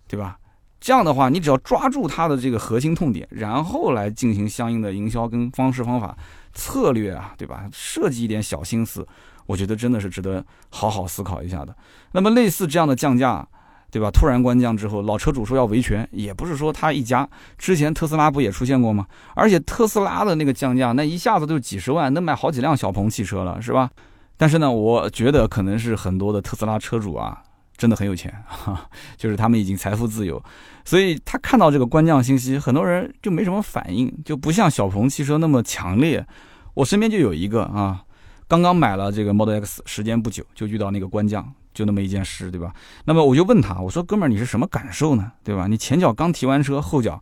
[0.05, 0.37] 对吧？
[0.81, 6.13] 这样的话，你只要抓住它的这个核心痛点，然后来进行相应的营销跟方式方法
[6.51, 7.69] 策略啊，对吧？
[7.71, 9.07] 设计一点小心思，
[9.45, 11.73] 我觉得真的是值得好好思考一下的。
[12.11, 13.47] 那么类似这样的降价。
[13.91, 14.09] 对吧？
[14.09, 17.29] 突然关降之后，老车主说要维权，也不是说他一家。
[17.57, 19.05] 之前特斯拉不也出现过吗？
[19.35, 23.89] 而且特斯拉的那个降价，那一下子就几十万，能买好几辆小鹏汽车了，是吧？
[24.37, 27.37] 但是呢，我觉得可能是很多的特斯拉车主啊，
[27.77, 28.33] 真的很有钱，
[29.17, 30.41] 就是他们已经财富自由，
[30.85, 36.25] 所以他看到这个关降信息，很多人就没什么反应，就不像小鹏汽车那么强烈。
[36.73, 38.01] 我身边就有一个啊，
[38.47, 41.53] 刚刚买了这个 Model X，时间不久就遇到那个关降。
[41.73, 42.73] 就那么一件事，对吧？
[43.05, 45.31] 那么我就问他，我说：“哥们儿，你是什么感受呢？
[45.43, 45.67] 对吧？
[45.67, 47.21] 你前脚刚提完车，后脚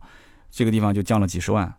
[0.50, 1.72] 这个地方就降了几十万，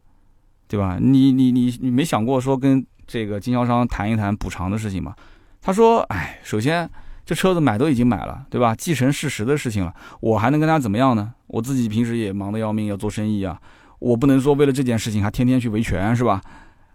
[0.68, 0.98] 对吧？
[1.02, 5.14] 你你你你没想过说跟这个经销商谈一谈补偿的事情吗？”
[5.62, 6.90] 他说：“哎，首先
[7.26, 8.74] 这车子买都已经买了，对吧？
[8.74, 11.34] 既成事实的事情了，我还能跟他怎么样呢？
[11.48, 13.60] 我自己平时也忙得要命，要做生意啊，
[14.00, 16.42] 我不能说为了这件事情还天天去维权，是吧？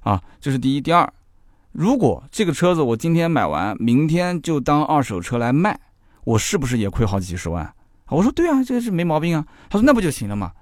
[0.00, 1.06] 啊，这是第一，第二。”
[1.76, 5.78] 如果这个车子我今天买完，明天就当二手车来卖，
[6.24, 7.70] 我是不是也亏好几十万？
[8.08, 9.44] 我说对啊，这个是没毛病啊。
[9.68, 10.52] 他说那不就行了吗？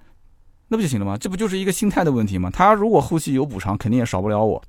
[0.67, 1.17] 那不就行了吗？
[1.17, 2.51] 这不就是一个心态的问题吗？
[2.51, 4.61] 他如果后期有补偿，肯定也少不了我。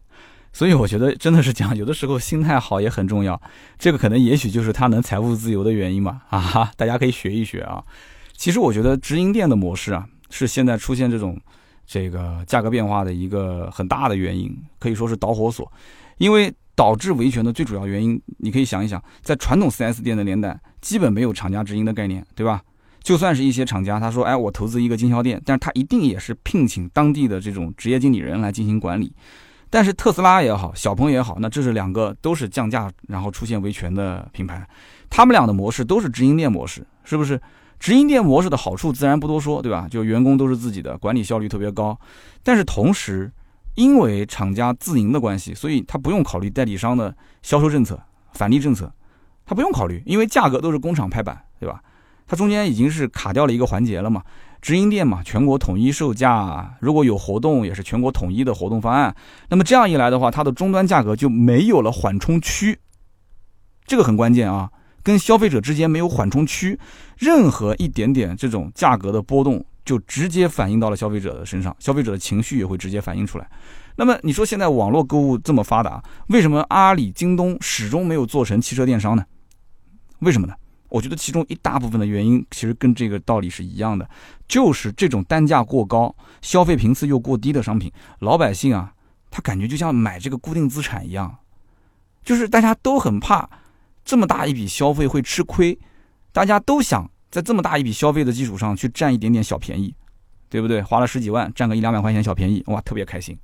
[0.54, 3.42] 所以我觉得真的是讲，有的时候心态好也很重要。
[3.80, 6.22] 这个可能也许就是他能财务自由的原因吧。
[6.30, 7.84] 啊哈，大家可以学一学啊。
[8.38, 11.42] 其实我觉得直营店的模式啊，是现在出现这种
[11.86, 15.72] 这个价格变化的一个很大的原因，可以说是导火索。
[16.18, 22.62] 因为导致维权的最主要原因，你可以想一想，在传统 4S 店的年代，基本没有厂家直营的概念，对吧？
[23.02, 29.14] 就算是一些厂家，他说，哎，我投资一个经销店，但是他一定也是聘请当地的这种职业经理人来进行管理。
[29.70, 34.66] 但是特斯拉也好，小鹏也好，那这是两个都是降价然后出现维权的品牌，
[35.10, 37.40] 他们俩的模式都是直营店模式，是不是？
[37.80, 39.88] 直营店模式的好处自然不多说，对吧？
[39.90, 42.00] 就员工都是自己的，管理效率特别高，
[42.44, 43.32] 但是同时。
[43.76, 48.90] 因为厂家自营的关系，所以他不用考虑代理商的销售政策、返利政策，
[49.46, 51.82] 他不用考虑，因为价格都是工厂拍板，对吧？
[52.26, 54.24] 它中间已经是卡掉了一个环节了嘛。
[54.62, 59.14] 直营店嘛，全国统一售价，如果有活动，也是全国统一的活动方案。
[59.50, 62.80] 那么这样一来的话，它的终端价格就没有了缓冲区，
[63.86, 64.72] 这个很关键啊，
[65.06, 66.78] 跟消费者之间没有缓冲区，
[67.18, 69.66] 任何一点点这种价格的波动。
[69.86, 73.48] 就直接反映到了消费者的身上，消费者的情绪也会直接反映出来。
[73.98, 79.24] 那么你说现在网络购物这么发达，为什么阿里、京东始终没有做成汽车电商呢？
[80.22, 80.56] 为什么呢？
[80.90, 84.10] 我觉得其中一大部分的原因其实跟这个道理是一样的，
[84.48, 87.92] 就是这种单价过高、消费频次又过低的商品，
[88.22, 88.92] 老百姓啊，
[89.30, 91.38] 他感觉就像买这个固定资产一样，
[92.24, 93.48] 就是大家都很怕
[94.06, 95.78] 这么大一笔消费会吃亏，
[96.32, 97.10] 大家都想。
[97.32, 99.94] 在这么大一笔消费的基础上去占一点点小便宜，
[100.48, 100.82] 对不对？
[100.82, 103.38] 花了十几万占个一两百块钱小便宜，哇，特别开心。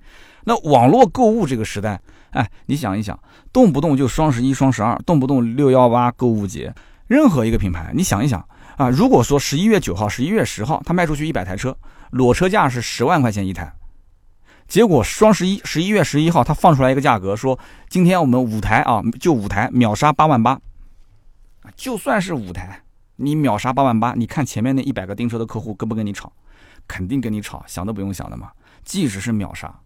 [0.46, 3.20] 那网络购物这个时代，哎，你想一想，
[3.52, 6.74] 动不动就双十一、双十二，动不动六幺八购物节，
[7.08, 8.40] 任何一个品牌，你想一想
[8.78, 11.78] 啊，如果说十一月九号、十一月十号，他卖出去一百台车，
[12.12, 13.74] 裸车价是十万块钱一台，
[14.72, 20.58] 结果双十一十一月十一号他放出来一个价格，说今天我们五台啊，就五台秒杀八万八，
[21.76, 22.82] 就算是五台。
[23.18, 26.32] 你秒杀八万八，你看前面那一百个订车的客户跟不跟你吵？
[26.88, 28.50] 肯定跟你吵，想都不用想的嘛。
[28.86, 29.78] 即使是秒杀，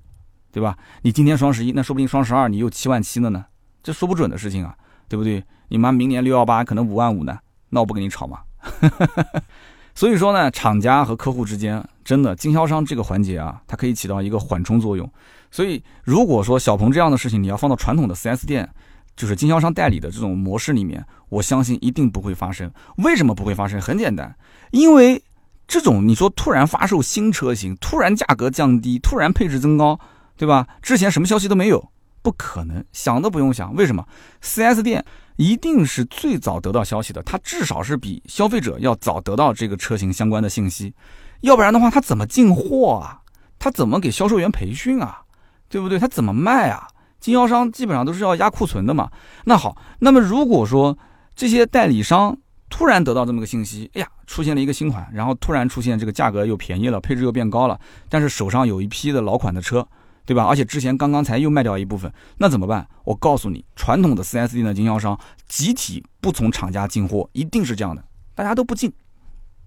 [0.51, 0.77] 对吧？
[1.01, 3.43] 你今天双十一，那说不定双十二你又七万七了呢，
[3.81, 4.77] 这说不准的事情啊，
[5.09, 5.43] 对不对？
[5.69, 8.41] 你妈明年六幺八可能五万五呢，那我不跟你吵吗？
[9.95, 15.09] 所以说呢，厂家和客户之间，真的经销商这个环节啊，它可以起到一个缓冲作用。
[15.49, 18.69] 所以，如果说小鹏这样的事情，你要放到传统的 4S 店，
[19.15, 22.69] 就是经销商代理的这种模式里面，我相信一定不会发生。
[22.97, 23.79] 为什么不会发生？
[23.79, 24.35] 很简单，
[24.71, 25.23] 因为
[25.65, 29.97] 这种你说突然发售新车型，突然价格降低，突然配置增高，
[30.35, 30.67] 对吧？
[30.81, 31.89] 之前什么消息都没有，
[32.21, 33.73] 不可能，想都不用想。
[33.75, 34.05] 为什么
[34.43, 35.05] ？4S 店
[35.37, 40.93] 一定是最早得到消息的，它至少是比消费者要早得到这个车型相关的信息，
[41.41, 43.19] 要不然的话，他怎么进货啊？
[43.59, 45.21] 他怎么给销售员培训啊？
[45.67, 45.99] 对不对？
[45.99, 46.87] 他怎么卖啊？
[47.19, 49.09] 经销商基本上都是要压库存的嘛。
[49.45, 50.97] 那好，那么如果说
[51.35, 52.37] 这些代理商
[52.69, 57.79] 突然得到这么个信息，哎呀，出现了一个新款，然后突然出现这个价格又便宜了，配置又变高了，
[58.09, 59.85] 但是手上有一批的老款的车，
[60.25, 60.45] 对吧？
[60.45, 62.87] 而且之前刚刚才又卖掉一部分，那怎么办？
[63.03, 65.17] 我告诉你，传统的 4S 店的经销商
[65.47, 68.03] 集体不从厂家进货，一定是这样的，
[68.33, 68.91] 大家都不进。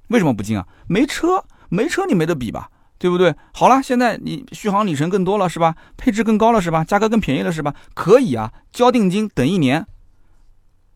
[0.09, 0.67] 为什么不进啊？
[0.87, 2.71] 没车，没车你没得比吧？
[2.99, 3.35] 对不对？
[3.53, 5.77] 好了，现在你续航里程更多了是吧？
[5.97, 6.83] 配置更高了是吧？
[6.83, 7.75] 价格更便宜了是吧？
[7.95, 9.87] 可以啊，交定金等一年。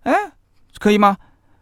[0.02, 0.14] 哎，
[0.80, 1.16] 可以吗？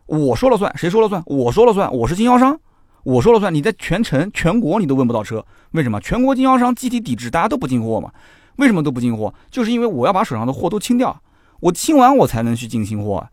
[0.06, 1.22] 我说了算，谁说了算？
[1.26, 2.58] 我说了算，我是经销商，
[3.02, 3.54] 我说了算。
[3.54, 6.00] 你在全城全国你都问不到车，为什么？
[6.00, 8.12] 全国经销商集体抵制，大家都不进货嘛？
[8.56, 9.32] 为什么都不进货？
[9.50, 11.20] 就是因为我要把手上的货都清掉，
[11.60, 13.26] 我清完我才能去进新货，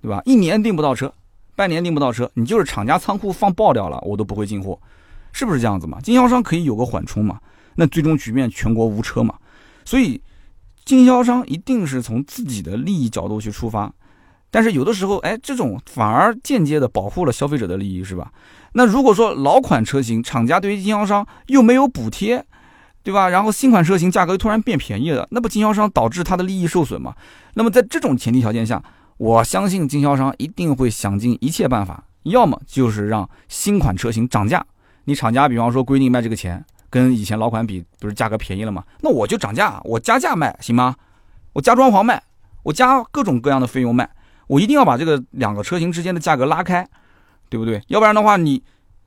[0.00, 0.22] 对吧？
[0.24, 1.12] 一年订不到车，
[1.54, 4.78] 半年订不到车，你就是厂家仓库放爆掉了，我都不会进货。
[5.32, 6.00] 是不是这样子嘛？
[6.00, 7.38] 经销商可以有个缓冲嘛？
[7.76, 9.34] 那最终局面全国无车嘛？
[9.84, 10.20] 所以
[10.84, 13.92] 经销商一定是从自己的利益角度去出发，
[14.50, 18.32] 但是有的时候，哎，这种反而间接的保护了消费者的利益，是吧？
[18.72, 22.44] 那如果说老款车型厂家对于经销商又没有补贴，
[23.02, 23.28] 对吧？
[23.28, 27.14] 然后新款车型价格又突然变便宜了，那不经销商导致他的利益受损吗？
[27.54, 28.82] 那么在这种前提条件下，
[29.16, 34.64] 我相信经销商一定会想尽一切办法，要么就是让新款车型涨价。
[35.04, 38.84] 你厂家比方说规定卖这个钱，跟以前老款比不是价格便宜了吗？
[39.00, 40.94] 那我就涨价，我加价卖行吗？
[41.52, 42.22] 我加装潢卖，
[42.62, 44.08] 我加各种各样的费用卖，
[44.50, 46.84] 我一定要把这个两个车型之间的价格拉开，
[47.48, 47.80] 对不对？
[47.86, 48.60] 要不然的话，你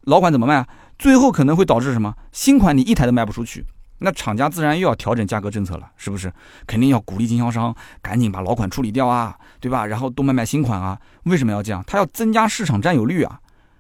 [0.04, 0.68] 老款怎么卖啊？
[0.98, 2.16] 最后可能会导致什么？
[2.32, 3.66] 新款你一台都卖不出去，
[3.98, 6.32] 那厂家自然又要调整价格政策了，是不是？
[6.66, 9.86] 肯定要鼓励经销商赶紧把老款处理掉啊，对吧？
[9.86, 10.98] 然后多卖卖新款啊？
[11.24, 11.84] 为什么要这样？
[11.86, 13.38] 他要增加市场占有率啊。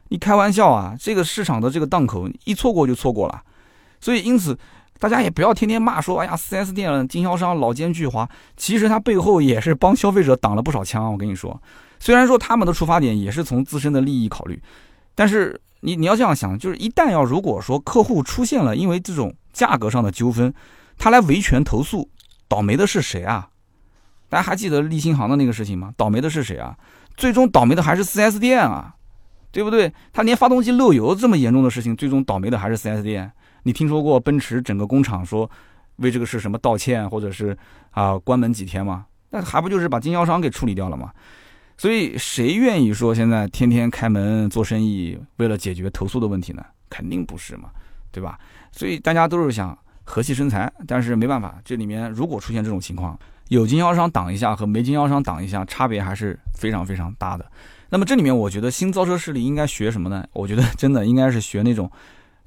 [0.09, 0.93] 你开玩笑啊！
[0.99, 3.41] 这个市场的这个档口一错过就错过了，
[4.01, 4.59] 所以因此
[5.03, 8.25] 大家也不要天天骂说，哎呀，4S 店经销商老奸巨猾。
[8.55, 11.11] 其实他背后也是帮消费者挡了不少枪。
[11.11, 11.61] 我跟你说，
[11.99, 14.63] 虽然说他们的出发点也是从自身的利益考虑，
[15.13, 20.53] 但是你你要这样想，就是一旦要如果说客户出现了因为这种价格上的纠纷，
[20.97, 22.09] 他来维权投诉，
[22.47, 23.49] 倒霉的是谁啊？
[24.29, 25.93] 大家还记得立新行的那个事情吗？
[25.97, 26.77] 倒霉的是谁啊？
[27.17, 28.95] 最终倒霉的还是 4S 店啊！
[29.51, 29.91] 对不对？
[30.13, 33.29] 他连发动机漏油这么严重的事情，最终倒霉的还是 4S 店。
[33.63, 35.49] 你听说过奔驰整个工厂说
[35.97, 37.57] 为这个事什么道歉，或者是
[37.91, 39.05] 啊关门几天吗？
[39.29, 41.11] 那还不就是把经销商给处理掉了吗？
[41.75, 46.63] 所以谁愿意说现在天天开门做生意，为了解决投诉的问题呢？
[46.89, 47.69] 肯定不是嘛，
[48.11, 48.37] 对吧？
[48.71, 57.51] 所以大家都是想和气生财，但是没办法，这里面如果出现这种情况，有经销商挡一下和没经销商挡一下，差别还是非常非常大的。
[57.89, 60.23] 那么这里面，我觉得新造车势力应该学什么呢？
[60.33, 61.89] 我觉得真的应该是学那种，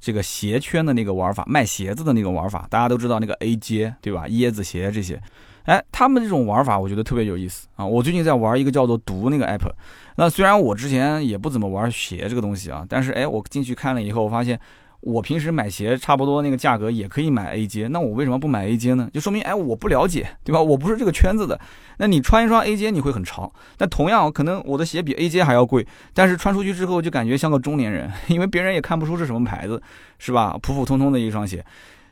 [0.00, 2.66] 这个鞋圈的那个玩法，卖鞋子的那个玩法。
[2.70, 4.26] 大家都知道那个 A J，，对吧？
[4.28, 5.20] 椰子鞋这些，
[5.64, 7.84] 哎，他们这种玩法我觉得特别有意思啊。
[7.84, 9.70] 我最近在玩一个叫做“毒”那个 app。
[10.16, 14.58] 那虽然我之前也不怎么玩鞋这个东西啊，但是哎，我进去看了以后，我发现。
[15.00, 19.08] 我平时买鞋差不多那个价格也可以买 A 阶，那我为什么不买 A 阶呢？
[19.12, 20.60] 就说明哎，我不了解，对吧？
[20.60, 21.60] 我不是这个圈子的。
[21.98, 29.80] 那你穿一双 A 阶你会很潮，那同样可能我的鞋比 A 阶还要贵，但是穿出去之后就感觉像个中年人， 因为别人也看不出是什么牌子，
[30.18, 30.58] 是吧？
[30.60, 31.64] 普普通通的一双鞋，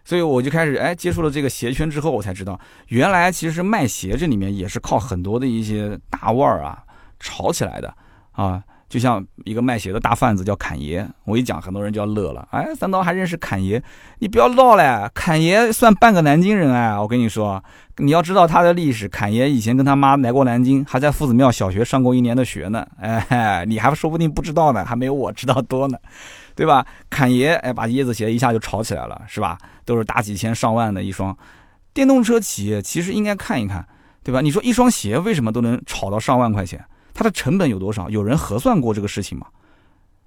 [0.04, 2.58] 所以我就开始哎接触了这个鞋圈之后，我才知道
[2.88, 6.84] 原来其实卖鞋这里面也是靠很多的一些大腕儿啊
[7.18, 7.94] 炒起来的
[8.32, 8.62] 啊。
[8.94, 12.46] 就像一个卖鞋的大贩子叫侃爷，我一讲很多人就要乐了。
[12.52, 13.82] 哎，三刀还认识侃爷？
[14.20, 15.10] 你不要闹嘞！
[15.12, 17.60] 侃爷算半个南京人哎，我跟你说，
[17.96, 19.08] 你要知道他的历史。
[19.08, 22.86] 侃爷以前跟他妈来过南京，还在夫子庙小学上过一年的学呢。
[23.00, 25.98] 哎，你还说不定不知道呢，还没有我知道多呢，
[26.54, 26.86] 对吧？
[27.10, 29.58] 侃爷哎，把椰子鞋一下就炒起来了，是吧？
[29.84, 31.36] 都是大几千上万的一双。
[31.92, 33.84] 电动车企业其实应该看一看，
[34.22, 34.40] 对吧？
[34.40, 36.80] 你说一双鞋为什么都能炒到上万块钱？
[37.14, 38.10] 它的成本有多少？
[38.10, 39.46] 有人核算过这个事情吗？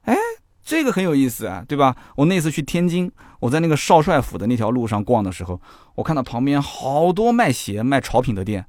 [0.03, 0.15] 哎，
[0.63, 1.95] 这个很有意思啊，对吧？
[2.15, 3.11] 我那次去天津，
[3.41, 5.61] 我在那个少帅府的那条路上逛的时候，
[5.95, 8.65] 我看到旁边好多卖鞋、卖潮品的店，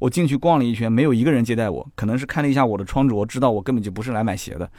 [0.00, 4.70] 我进去逛了一圈，没有一个人接待我，可能是看了一下我的穿着，知道我根本就不是来买鞋的。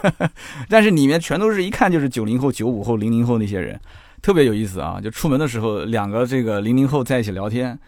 [0.68, 3.80] 但是里面全都是一看就是九零后、九五后、零零后那些人，
[4.20, 5.00] 特别有意思啊！
[5.00, 7.78] 就出门的时候，两个这个零零后在一起聊天，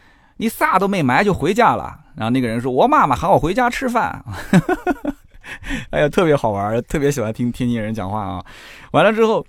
[0.40, 1.96] 你啥都没买就回家了。
[2.16, 4.24] 然后那个人说：“我妈妈喊我回家吃饭。
[5.90, 8.44] ”哎呀，特别好玩，特别喜欢听天津人讲话啊！
[8.92, 9.46] 完了之后。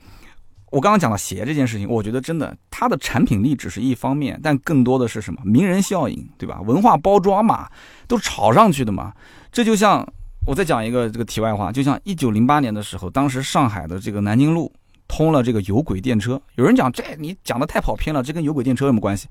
[0.71, 5.41] 我刚刚讲到鞋这件事情，我觉得真的，它的产品力只是一方面，但更多的是什么？
[5.43, 6.61] 名人效应，对吧？
[6.61, 7.69] 文化包装嘛，
[8.07, 9.11] 都炒上去的嘛。
[9.51, 10.07] 这就像
[10.47, 14.71] 我再讲一个这个题外话，就像一九零八年的时候，当时上海的这个南京路
[15.09, 16.41] 通了这个有轨电车。
[16.55, 19.27] 有人讲这你讲的太跑偏了，这跟有轨电车有什么关系？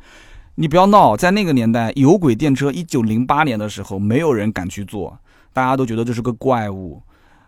[0.61, 5.19] 你不要闹，在那个年代，有轨电车一九零八年的时候，没有人敢去做，
[5.55, 7.03] 大家都觉得这是个怪物。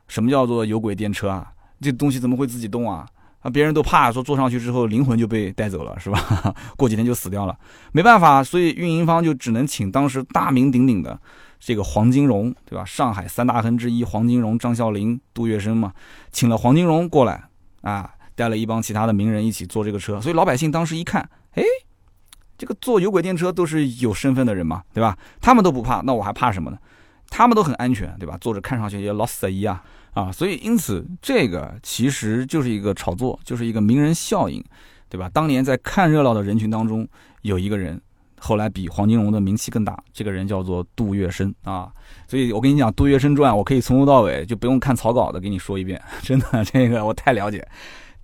[0.08, 1.52] 什么叫做有轨电车啊？
[1.78, 3.06] 这东西怎么会自己动啊？
[3.40, 6.54] 啊，别人都怕说坐上去之后灵魂就被带走了，是吧？
[6.78, 7.54] 过几天就死掉了，
[7.92, 11.20] 没办法，所以运营方就只能请当时大名鼎鼎的
[11.60, 12.82] 这个黄金荣，对吧？
[12.82, 15.92] 上海三大亨之一黄金荣、张啸林、杜月笙嘛，
[16.30, 17.44] 请了黄金荣过来
[17.82, 21.62] 啊，带了一帮其他的名人一起坐这个车，所以老百姓当时一看，哎，
[22.62, 25.18] 这个坐有轨电车都是有身份的人嘛，对吧？
[25.40, 26.78] 他们都不怕，那我还怕什么呢？
[27.28, 28.38] 他们都很安全，对吧？
[28.40, 29.82] 坐着看上去也老色一啊。
[30.12, 34.64] 啊，所以因此这个其实就是一个炒作，就是一个名人效应，
[35.08, 35.28] 对吧？
[35.34, 37.04] 当年在看热闹的人群当中，
[37.40, 38.00] 有一个人，
[38.38, 41.90] 后来比黄金荣的名气更大，这个人叫做杜月笙啊。
[42.28, 47.66] 所以我跟你讲《杜月笙传》，我可以从头到尾就不用看草稿的给你说一遍， 真的，这个我太了解。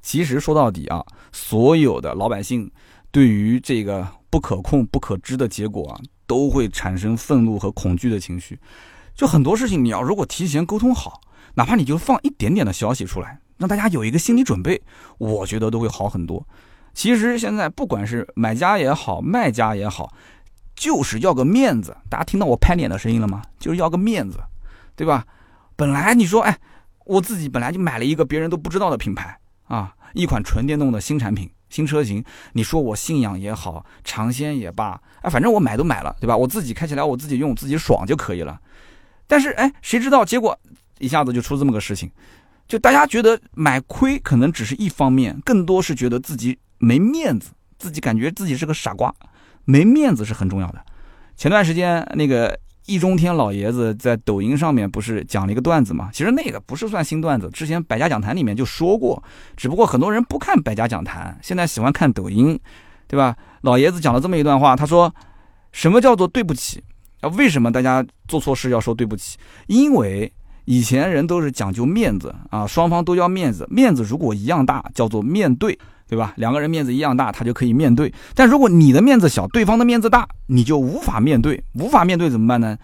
[0.00, 2.70] 其实说到底啊，所有的老百姓
[3.10, 8.58] 对于这个不可控、不可知的结果啊，都会产生愤怒和恐惧的情绪。
[9.14, 11.20] 就很多事情，你要如果提前沟通好。
[11.54, 14.80] 哪怕你就放一点点的消息出来，让大家有一个心理准备，
[15.16, 16.46] 我觉得都会好很多。
[16.94, 20.12] 其实现在不管是买家也好，卖家也好，
[20.76, 21.96] 就是要个面子。
[22.08, 23.42] 大家听到我拍脸的声音了吗？
[23.58, 24.38] 就是要个面子，
[24.94, 25.26] 对吧？
[25.74, 26.56] 本来你说，哎，
[27.06, 32.24] 我自己本来就买了一个别人都不知道的品牌啊，一款纯电动的新产品、新车型。
[32.52, 36.36] 你说我信仰也好，尝鲜也罢，哎，反正我买都买了，对吧？
[36.36, 38.60] 我自己开起来，我自己用，自己爽就可以了。
[39.26, 40.58] 但是，哎，谁知道结果？
[40.98, 42.10] 一下子就出这么个事情，
[42.66, 49.14] 就大家觉得买亏可能只是一方面，更多是觉得自己没面子，自己感觉自己是个傻瓜，
[49.64, 50.84] 没面子是很重要的。
[51.36, 52.58] 前段时间那个
[52.88, 56.08] 易中天老爷子在抖音上面不是讲了一个段子嘛？
[56.12, 59.22] 其实那个不是算新段子，之前百家讲坛里面就说过，
[59.56, 62.58] 只不过很多人不看百家讲坛，现在喜欢看抖音，
[63.06, 63.36] 对吧？
[63.60, 65.14] 老爷子讲了这么一段话，他说
[65.70, 66.82] ：“什么叫做对不起？
[67.20, 69.38] 啊，为什么大家做错事要说对不起？
[69.66, 70.32] 因为。”
[70.70, 75.78] 以前人都是讲究面子啊，双方都要面子，面子如果一样大，叫做面对，
[76.08, 76.32] 对吧？
[76.36, 78.12] 两个人面子一样大，他就可以面对。
[78.34, 82.76] 但如果你的面子小，对方的面子大，你就无法面对，无法面对怎么办呢？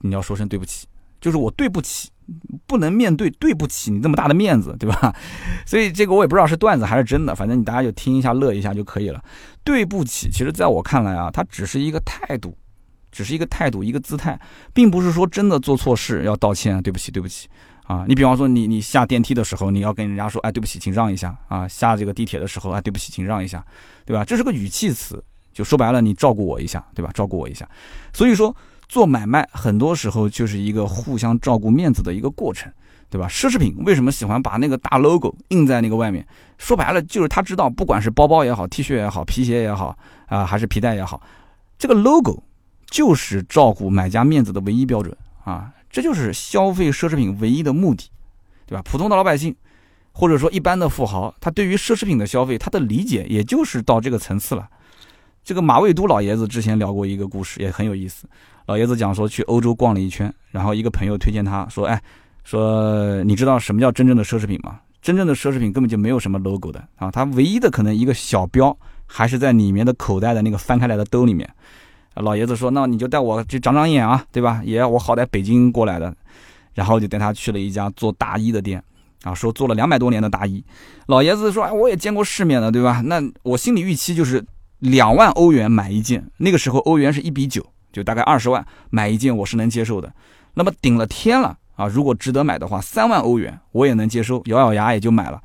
[0.00, 0.86] 你要说声对不起，
[1.20, 2.08] 就是我对不起，
[2.66, 5.14] 不能面对，对不起你这么大的面子，对吧？
[5.66, 9.22] 所以这个我也不知道是段子还是真的，反正你大家就听一下乐一下就可以了。
[9.62, 12.56] 对不起，其实在我看来啊，它只是一个态度。
[13.14, 14.40] 只是一个态度，一个姿态，
[14.72, 17.46] 并不是说真的做错事要道歉，对不起，对不起，
[17.84, 23.64] 啊，你比方说你你下电梯的时候，你要跟人家说，哎，对不起，请让一下啊，下这个地铁的时候，哎，对不起，请让一下，
[24.04, 24.24] 对吧？
[24.24, 25.22] 这是个语气词，
[25.52, 27.10] 就说白了，你照顾我一下，对吧？
[27.12, 27.68] 照顾我一下。
[28.12, 28.54] 所以说
[28.88, 32.72] 做买卖很多时候就是一个互相照顾面子的一个过程，
[33.10, 33.26] 对吧？
[33.28, 36.26] 奢侈品为什么喜欢把那个大 logo 印在那个外面？
[36.58, 41.20] 说白了就是他知道，不管是包包也好，T 恤也好，皮鞋也好，啊，还是皮带也好，
[41.76, 42.42] 这个 logo。
[42.92, 45.72] 就是照顾买家面子的唯一标准啊！
[45.92, 48.08] 这就是消费奢侈品唯一的目的，
[48.66, 48.82] 对吧？
[48.82, 49.54] 普通的老百姓，
[50.10, 54.66] 或者说一般的富豪，他对于奢侈品的消费，他的理解也就是到这个层次了。
[55.44, 58.26] 这个马未都老爷子之前聊过一个故事，也很有意思。
[58.66, 62.00] 老爷子讲说去欧洲逛了一圈，然后一个朋友推荐他说：“哎，
[62.42, 64.80] 说你知道什么叫真正的奢侈品吗？
[65.02, 68.74] 真正的奢侈品根本就没有什么 logo 的啊，它唯一的可能一个小标
[69.04, 71.46] 还是在里面的口袋的那个翻开来的兜里面。”
[72.16, 74.60] 老爷子说：“那你就带我去长长眼啊，对吧？
[74.64, 76.14] 爷，我好歹北京过来的，
[76.74, 78.82] 然后就带他去了一家做大衣的店，
[79.22, 80.62] 啊，说做了两百多年的大衣。
[81.06, 83.00] 老爷子说：哎，我也见过世面的，对吧？
[83.06, 84.44] 那我心里预期就是
[84.80, 90.12] 两万欧元买一件，那个时候欧元是一比九，就大概二十万买一件，我是能接受的。
[90.54, 91.86] 那么顶了天了啊！
[91.86, 95.40] 如果值得买的话，三万欧元我也能接受，咬咬牙也就买了。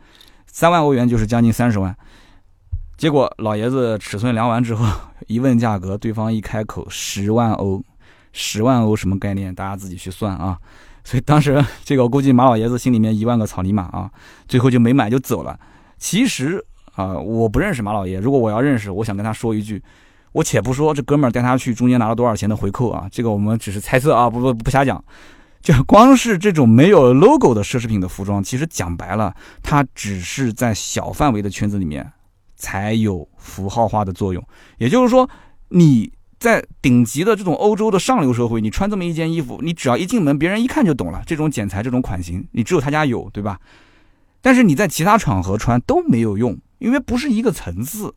[0.45, 1.95] 三万欧元就是将近三十万。”
[2.97, 4.85] 结果老爷子尺寸量完之后，
[5.27, 7.81] 一问价格，对方一开口十万欧，
[8.33, 9.53] 十万欧什么概念？
[9.53, 10.57] 大家自己去算啊。
[11.03, 14.09] 所以当时这个我估计马老爷子心里面一万个草泥马啊，
[14.47, 15.57] 最后就没买就走了。
[15.97, 16.61] 其实
[16.95, 19.81] 啊，我不认识马老爷，如果我要认识，我想跟他说一句，
[20.31, 25.01] 我且不说这哥们儿带他去中间拿了多少钱的回扣啊，这个我们只是猜测啊，不不不瞎讲。
[25.61, 32.11] 就光是这种没有 logo 的奢侈品的服装，其实讲白了，它只是在小范围的圈子里面
[32.58, 34.43] 才有符号化的作用。
[34.78, 35.30] 也就是说，
[35.70, 43.58] 你在顶级的这种欧洲的上流社会，你穿这么一件衣服，你只要一进门，别人一看就懂了，这种剪裁、这种款型，你只有他家有，对吧？
[44.41, 48.14] 但是你在其他场合穿都没有用，因为不是一个层次。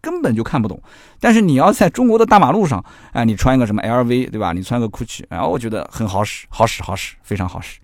[0.00, 0.82] 根本就看不懂，
[1.20, 4.52] 但是你要在中国的大马路上，哎，你穿一个什么 LV，对吧？
[4.52, 7.78] 你穿个 GUCCI，然后我觉得很好使，好使，好使，非常好使。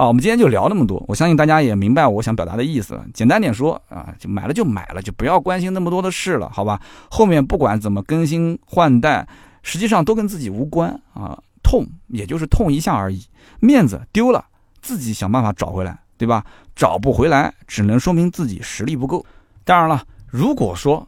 [0.00, 2.98] 啊，我们今天就聊那么多，我相信大家也明白我想表达的意思。
[3.12, 6.80] 简单点说啊，就买了就买了，就不要关心那么多的事了，好吧？
[7.10, 9.28] 后面不管怎么更新换代，
[9.62, 13.22] 实际上都跟自己无关啊，痛也就是痛一下而已，
[13.60, 14.42] 面子丢了，
[14.80, 16.46] 自己想办法找回来，对吧？
[16.74, 19.22] 找不回来，只能说明自己实力不够。
[19.64, 21.06] 当然了，如果说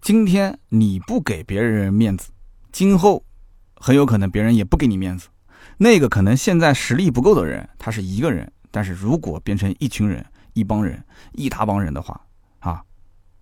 [0.00, 2.30] 今天你不给别人面子，
[2.72, 3.22] 今后
[3.74, 5.28] 很有可能别人也不给你面子。
[5.82, 10.22] 那个可能现在实力不够的人，他是一个人，但是如果变成一群人、
[10.52, 11.02] 一帮人、
[11.32, 12.20] 一大帮人的话，
[12.58, 12.82] 啊，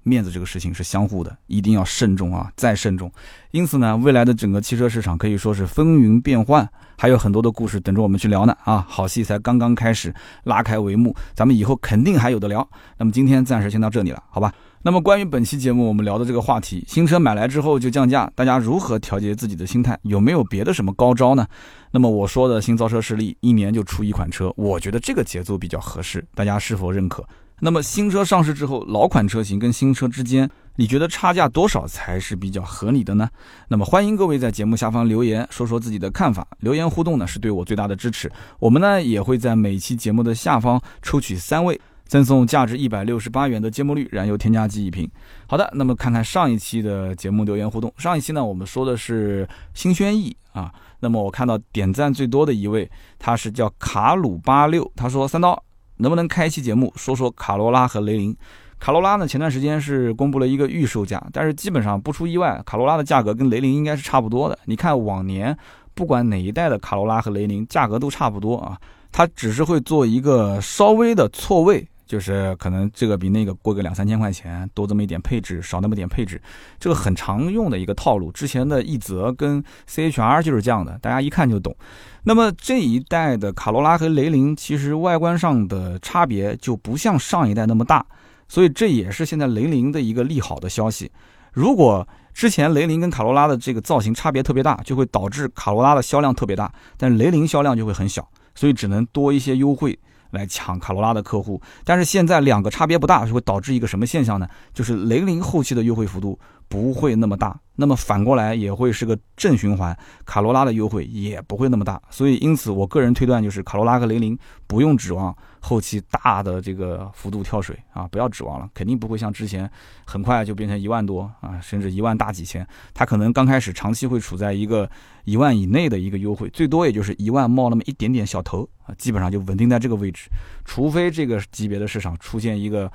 [0.05, 3.11] 面子这个事情是相互的，一定要慎重啊，再慎重。
[3.51, 8.57] 因此呢，未来的整个汽车市场可以说是风云变幻，还有很多的故事等着我们去聊呢。
[8.63, 10.15] 啊，好戏才刚刚开始，
[10.45, 12.69] 拉开帷幕，咱们以后肯定还有的聊。
[12.99, 14.55] 那么今天暂时先到这里了，好吧？
[14.81, 19.99] 那么关于本期节目我们聊的这个话题，新车买来之后就降价，大家如何调节自己的心态？
[20.03, 21.47] 有没有别的什么高招呢？
[21.91, 27.27] 那么我说的新造车势力一年就出一款车，我觉得这个节奏比较合适，大家是否认可？
[27.61, 33.29] 那么新车上市之后，老款车型跟新车之间，你觉得差价多少才是比较合理的呢？
[33.67, 38.31] 那么欢迎各位在节目下方留言，说说自己的看法，留言互动呢是对我最大的支持。
[38.61, 41.81] 我们呢也会在每期节目的下方抽取三位。
[42.09, 45.09] 赠送价值一百六十八元的芥末绿燃油添加剂一瓶。
[45.47, 47.93] 好的，那么看看上一期的节目留言互动。
[47.99, 50.73] 上一期呢，我们说的是新轩逸啊。
[51.01, 55.63] 那么我看到点赞最多的一位，他是叫卡鲁八六，他说三刀
[55.99, 58.35] 能不能开一期节目说说卡罗拉和雷凌？
[58.81, 64.59] 卡罗拉呢，前段时间是公布了一个预售价，但是基本上不出意外，卡罗拉的价格跟雷凌应该是差不多的。
[64.65, 65.55] 你看往年
[65.95, 68.79] 不管哪一代的卡罗拉和雷凌价格都差不多啊，
[69.13, 71.87] 它只是会做一个稍微的错位。
[72.09, 76.41] 就是可能这个比那个贵个两三千块钱，多这么一点配置，少那么点配置，
[76.81, 78.33] 这个很常用的一个套路。
[78.33, 81.77] 之前的奕泽跟 CHR 就是这样的，大家一看就懂。
[82.25, 88.05] 那么这一代的卡罗拉和雷凌，其实外观上的差别就不像上一代那么大，
[88.49, 91.13] 所以这也是现在雷凌的一个利好的消息。
[91.53, 99.99] 如果之前雷凌跟卡罗拉的这个造型差别特别大，就会导致卡罗拉的销量特别大，但雷凌销量就会很小，所以只能多一些优惠。
[100.31, 104.49] 来抢卡罗拉的客户，但是现在两个差别不大，就会导致一个什么现象呢？
[104.75, 106.39] 就是雷凌后期的优惠幅度
[106.69, 109.97] 不会那么大，那么反过来也会是个正循环，
[110.27, 112.01] 卡罗拉的优惠也不会那么大。
[112.11, 119.71] 所以因此，我个人推断就是卡罗拉和雷凌不用指望后期大的这个幅度跳水啊，不要指望了，肯定不会像之前
[120.05, 122.67] 很快就变成一万多啊，甚至一万大几千。
[122.93, 124.89] 它可能刚开始长期会处在一个
[125.25, 128.95] 一万以内的一个优惠，最多也就是一万冒那么一点点小头啊。
[128.99, 130.29] 基本上就稳定在这个位置，
[130.65, 132.91] 除非这个级别的市场出现一个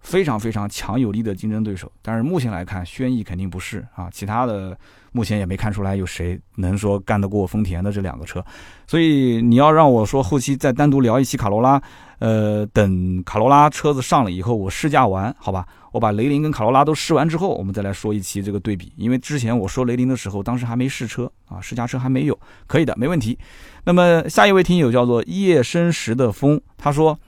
[0.00, 1.90] 非常非常强有力的竞争对手。
[2.02, 4.76] 但是目前来看，轩逸肯定不是啊，其他的
[5.12, 8.44] 目前也没看出来有谁能说干得过丰田的这两个车。
[8.86, 11.80] 所以你要让我说后期再单独聊一期卡罗拉，
[12.18, 15.66] 呃，等卡罗拉车子上了以后，我试驾完，好吧。
[15.92, 18.92] 我把雷凌跟卡罗拉都试完之后，我们再来说一期这个对比。
[18.94, 23.36] 因为之前我说雷凌的时候，当时还没试车啊，试驾车还没有，可以的，没问题。
[23.82, 27.18] 那么下一位听友叫做夜深时的风，他说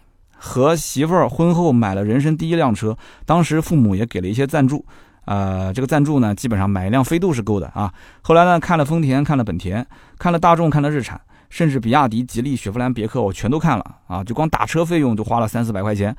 [0.44, 4.84] 和媳妇儿婚后买了人生第一辆车，当时父母也给了一些赞助，
[5.24, 7.94] 呃，这个赞助呢，基本上买一辆飞度是够的啊。
[8.22, 9.86] 后来呢，看了丰田，看了本田，
[10.18, 16.14] 看了大众，看了日产，甚至比亚迪、吉利、雪佛兰、别克，我全都看了啊，就光打车费用就花了三四百块钱。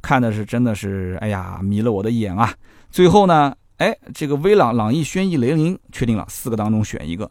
[0.00, 2.50] 看的是真的是，哎呀，迷了我的眼啊！
[2.90, 7.30] 最后呢，哎，这个威朗、朗逸、轩逸、雷凌确定了，四个当中选一个。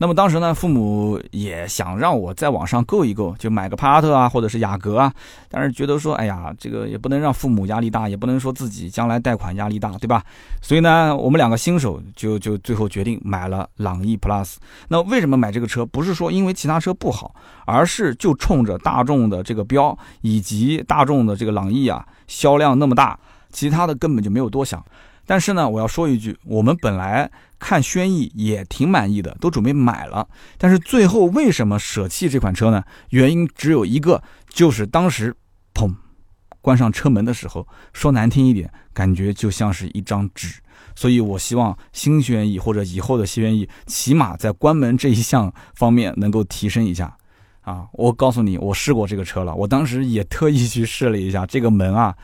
[0.00, 5.12] 那么当时呢，父母也想让我在网上购一购，就买个帕萨特啊，或者是雅阁啊。
[5.50, 10.22] 但是觉得说，哎呀，这个也不能让父母压力大，也不能说自己将来贷款压力大，对吧？
[10.62, 14.54] 所以呢，我们两个新手就就最后决定买了朗逸 Plus。
[14.86, 15.84] 那为什么买这个车？
[15.84, 17.34] 不是说因为其他车不好，
[17.66, 23.18] 而是就冲着大众的这个标，以及大众的这个朗逸啊销量那么大，
[23.50, 24.80] 其他的根本就没有多想。
[25.28, 30.26] 但是呢，我要说一句，我们本来看轩逸也挺满意的，都准备买了。
[30.56, 32.82] 但是最后为什么舍弃这款车呢？
[33.10, 35.36] 原因只有一个，就是当时，
[35.74, 35.94] 砰，
[36.62, 40.62] 关上车门的时候，说难听一点，感觉就像是一张纸。
[40.96, 47.14] 所以我希望新轩逸或者以后的新轩逸，起码在关门这一项方面能够提升一下。
[47.60, 52.16] 啊，我告诉你，我试过这个车了，我当时也特意去试了一下这个门啊。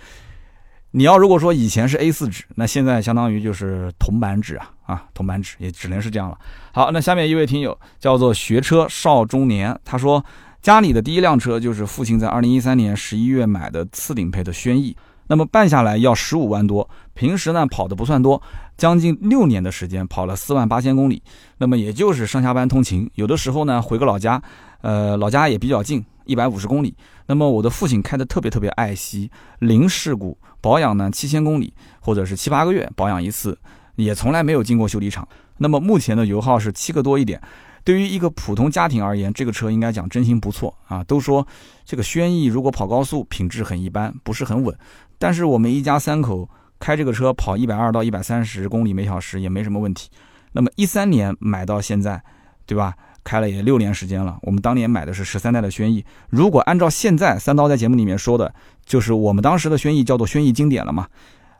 [0.96, 6.38] 你要如果说以前是 A4 纸，那现在相当于就是铜板纸啊啊，铜板纸也只能是这样了。
[6.72, 10.24] 好，那下面一位听友叫做学车少中年，他说
[10.62, 18.40] 家里的第一辆车就是父亲在二零一三年十一月买的次顶配的轩逸，那么办下来要十五万多，平时呢跑的不算多，
[18.76, 21.20] 将近六年的时间跑了四万八千公里，
[21.58, 24.40] 那么也就是上下班通勤，有的时候呢回个老家，
[24.80, 26.04] 呃老家也比较近。
[26.26, 26.96] 一百五十公里，
[27.26, 33.58] 那么我的父亲开的特别特别爱惜，零事故，保养呢七千公里或者是七八个月保养一次，
[33.96, 35.26] 也从来没有进过修理厂。
[35.58, 37.40] 那么目前的油耗是七个多一点，
[37.82, 41.02] 对于一个普通家庭而言，这个车应该讲真心不错啊。
[41.04, 41.46] 都说
[41.84, 44.76] 这个轩逸如果跑高速品质很一般，不是很稳，
[45.18, 46.48] 但是我们一家三口
[46.78, 50.10] 开这个车跑一百二到一百三十公里每小时也没什么问题。
[50.52, 52.22] 那么一三年买到现在，
[52.66, 52.94] 对吧？
[53.24, 56.04] 开了也六年时间了，我们当年买的是十三代的轩逸。
[56.28, 58.54] 如果按照现在三刀在节目里面说的，
[58.84, 61.08] 就是我们当时的轩逸叫做轩逸经典了嘛？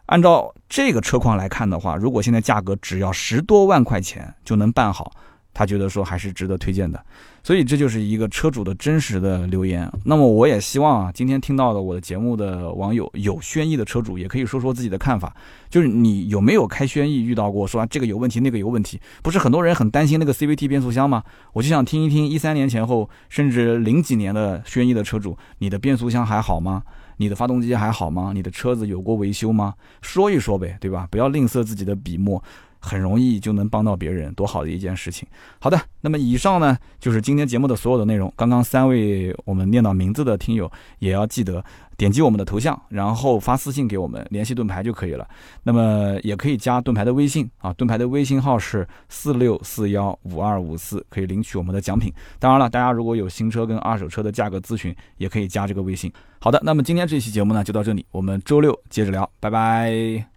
[0.06, 5.10] 按照这个车况来看的话，如果现在价格只要十多万块钱就能办好。
[5.54, 7.02] 他觉得说还是值得推荐的，
[7.44, 9.88] 所以这就是一个车主的真实的留言。
[10.04, 15.34] 那么我也希望啊，今天听到的我的节目的网友有轩逸的车主，也可以说说自己的看法。
[15.70, 19.00] 就是你有没有开轩逸遇到过说这个有问题那个有问题？
[19.22, 21.22] 不是很多人很担心那个 CVT 变速箱吗？
[21.52, 26.82] 我就想听一听一三年前后甚至零几年的轩逸的车主，你的变速箱还好吗？
[27.18, 28.32] 你的发动机还好吗？
[28.34, 29.74] 你的车子有过维修吗？
[30.02, 31.06] 说一说呗，对吧？
[31.12, 32.42] 不要吝啬自己的笔墨。
[32.84, 35.26] 很容易就能帮到别人，多好的一件事情！
[35.58, 38.30] 好的，那么以上呢就是今天节目的所有的内容。
[38.36, 41.64] 刚刚三位我们念到名字的听友，也要记得
[41.96, 45.26] 点击我们的头像，然后发私信给我们联系盾牌就可以了。
[45.62, 52.12] 那么也可以加盾牌的微信啊，盾牌的微信号是四六四幺五二五四，可以领取我们的奖品。
[52.38, 56.12] 当然了，大家如果有新车跟二手车的价格咨询，也可以加这个微信。
[56.38, 60.33] 好的，那么今天这期节目呢就到这里，我们周六接着聊，拜拜。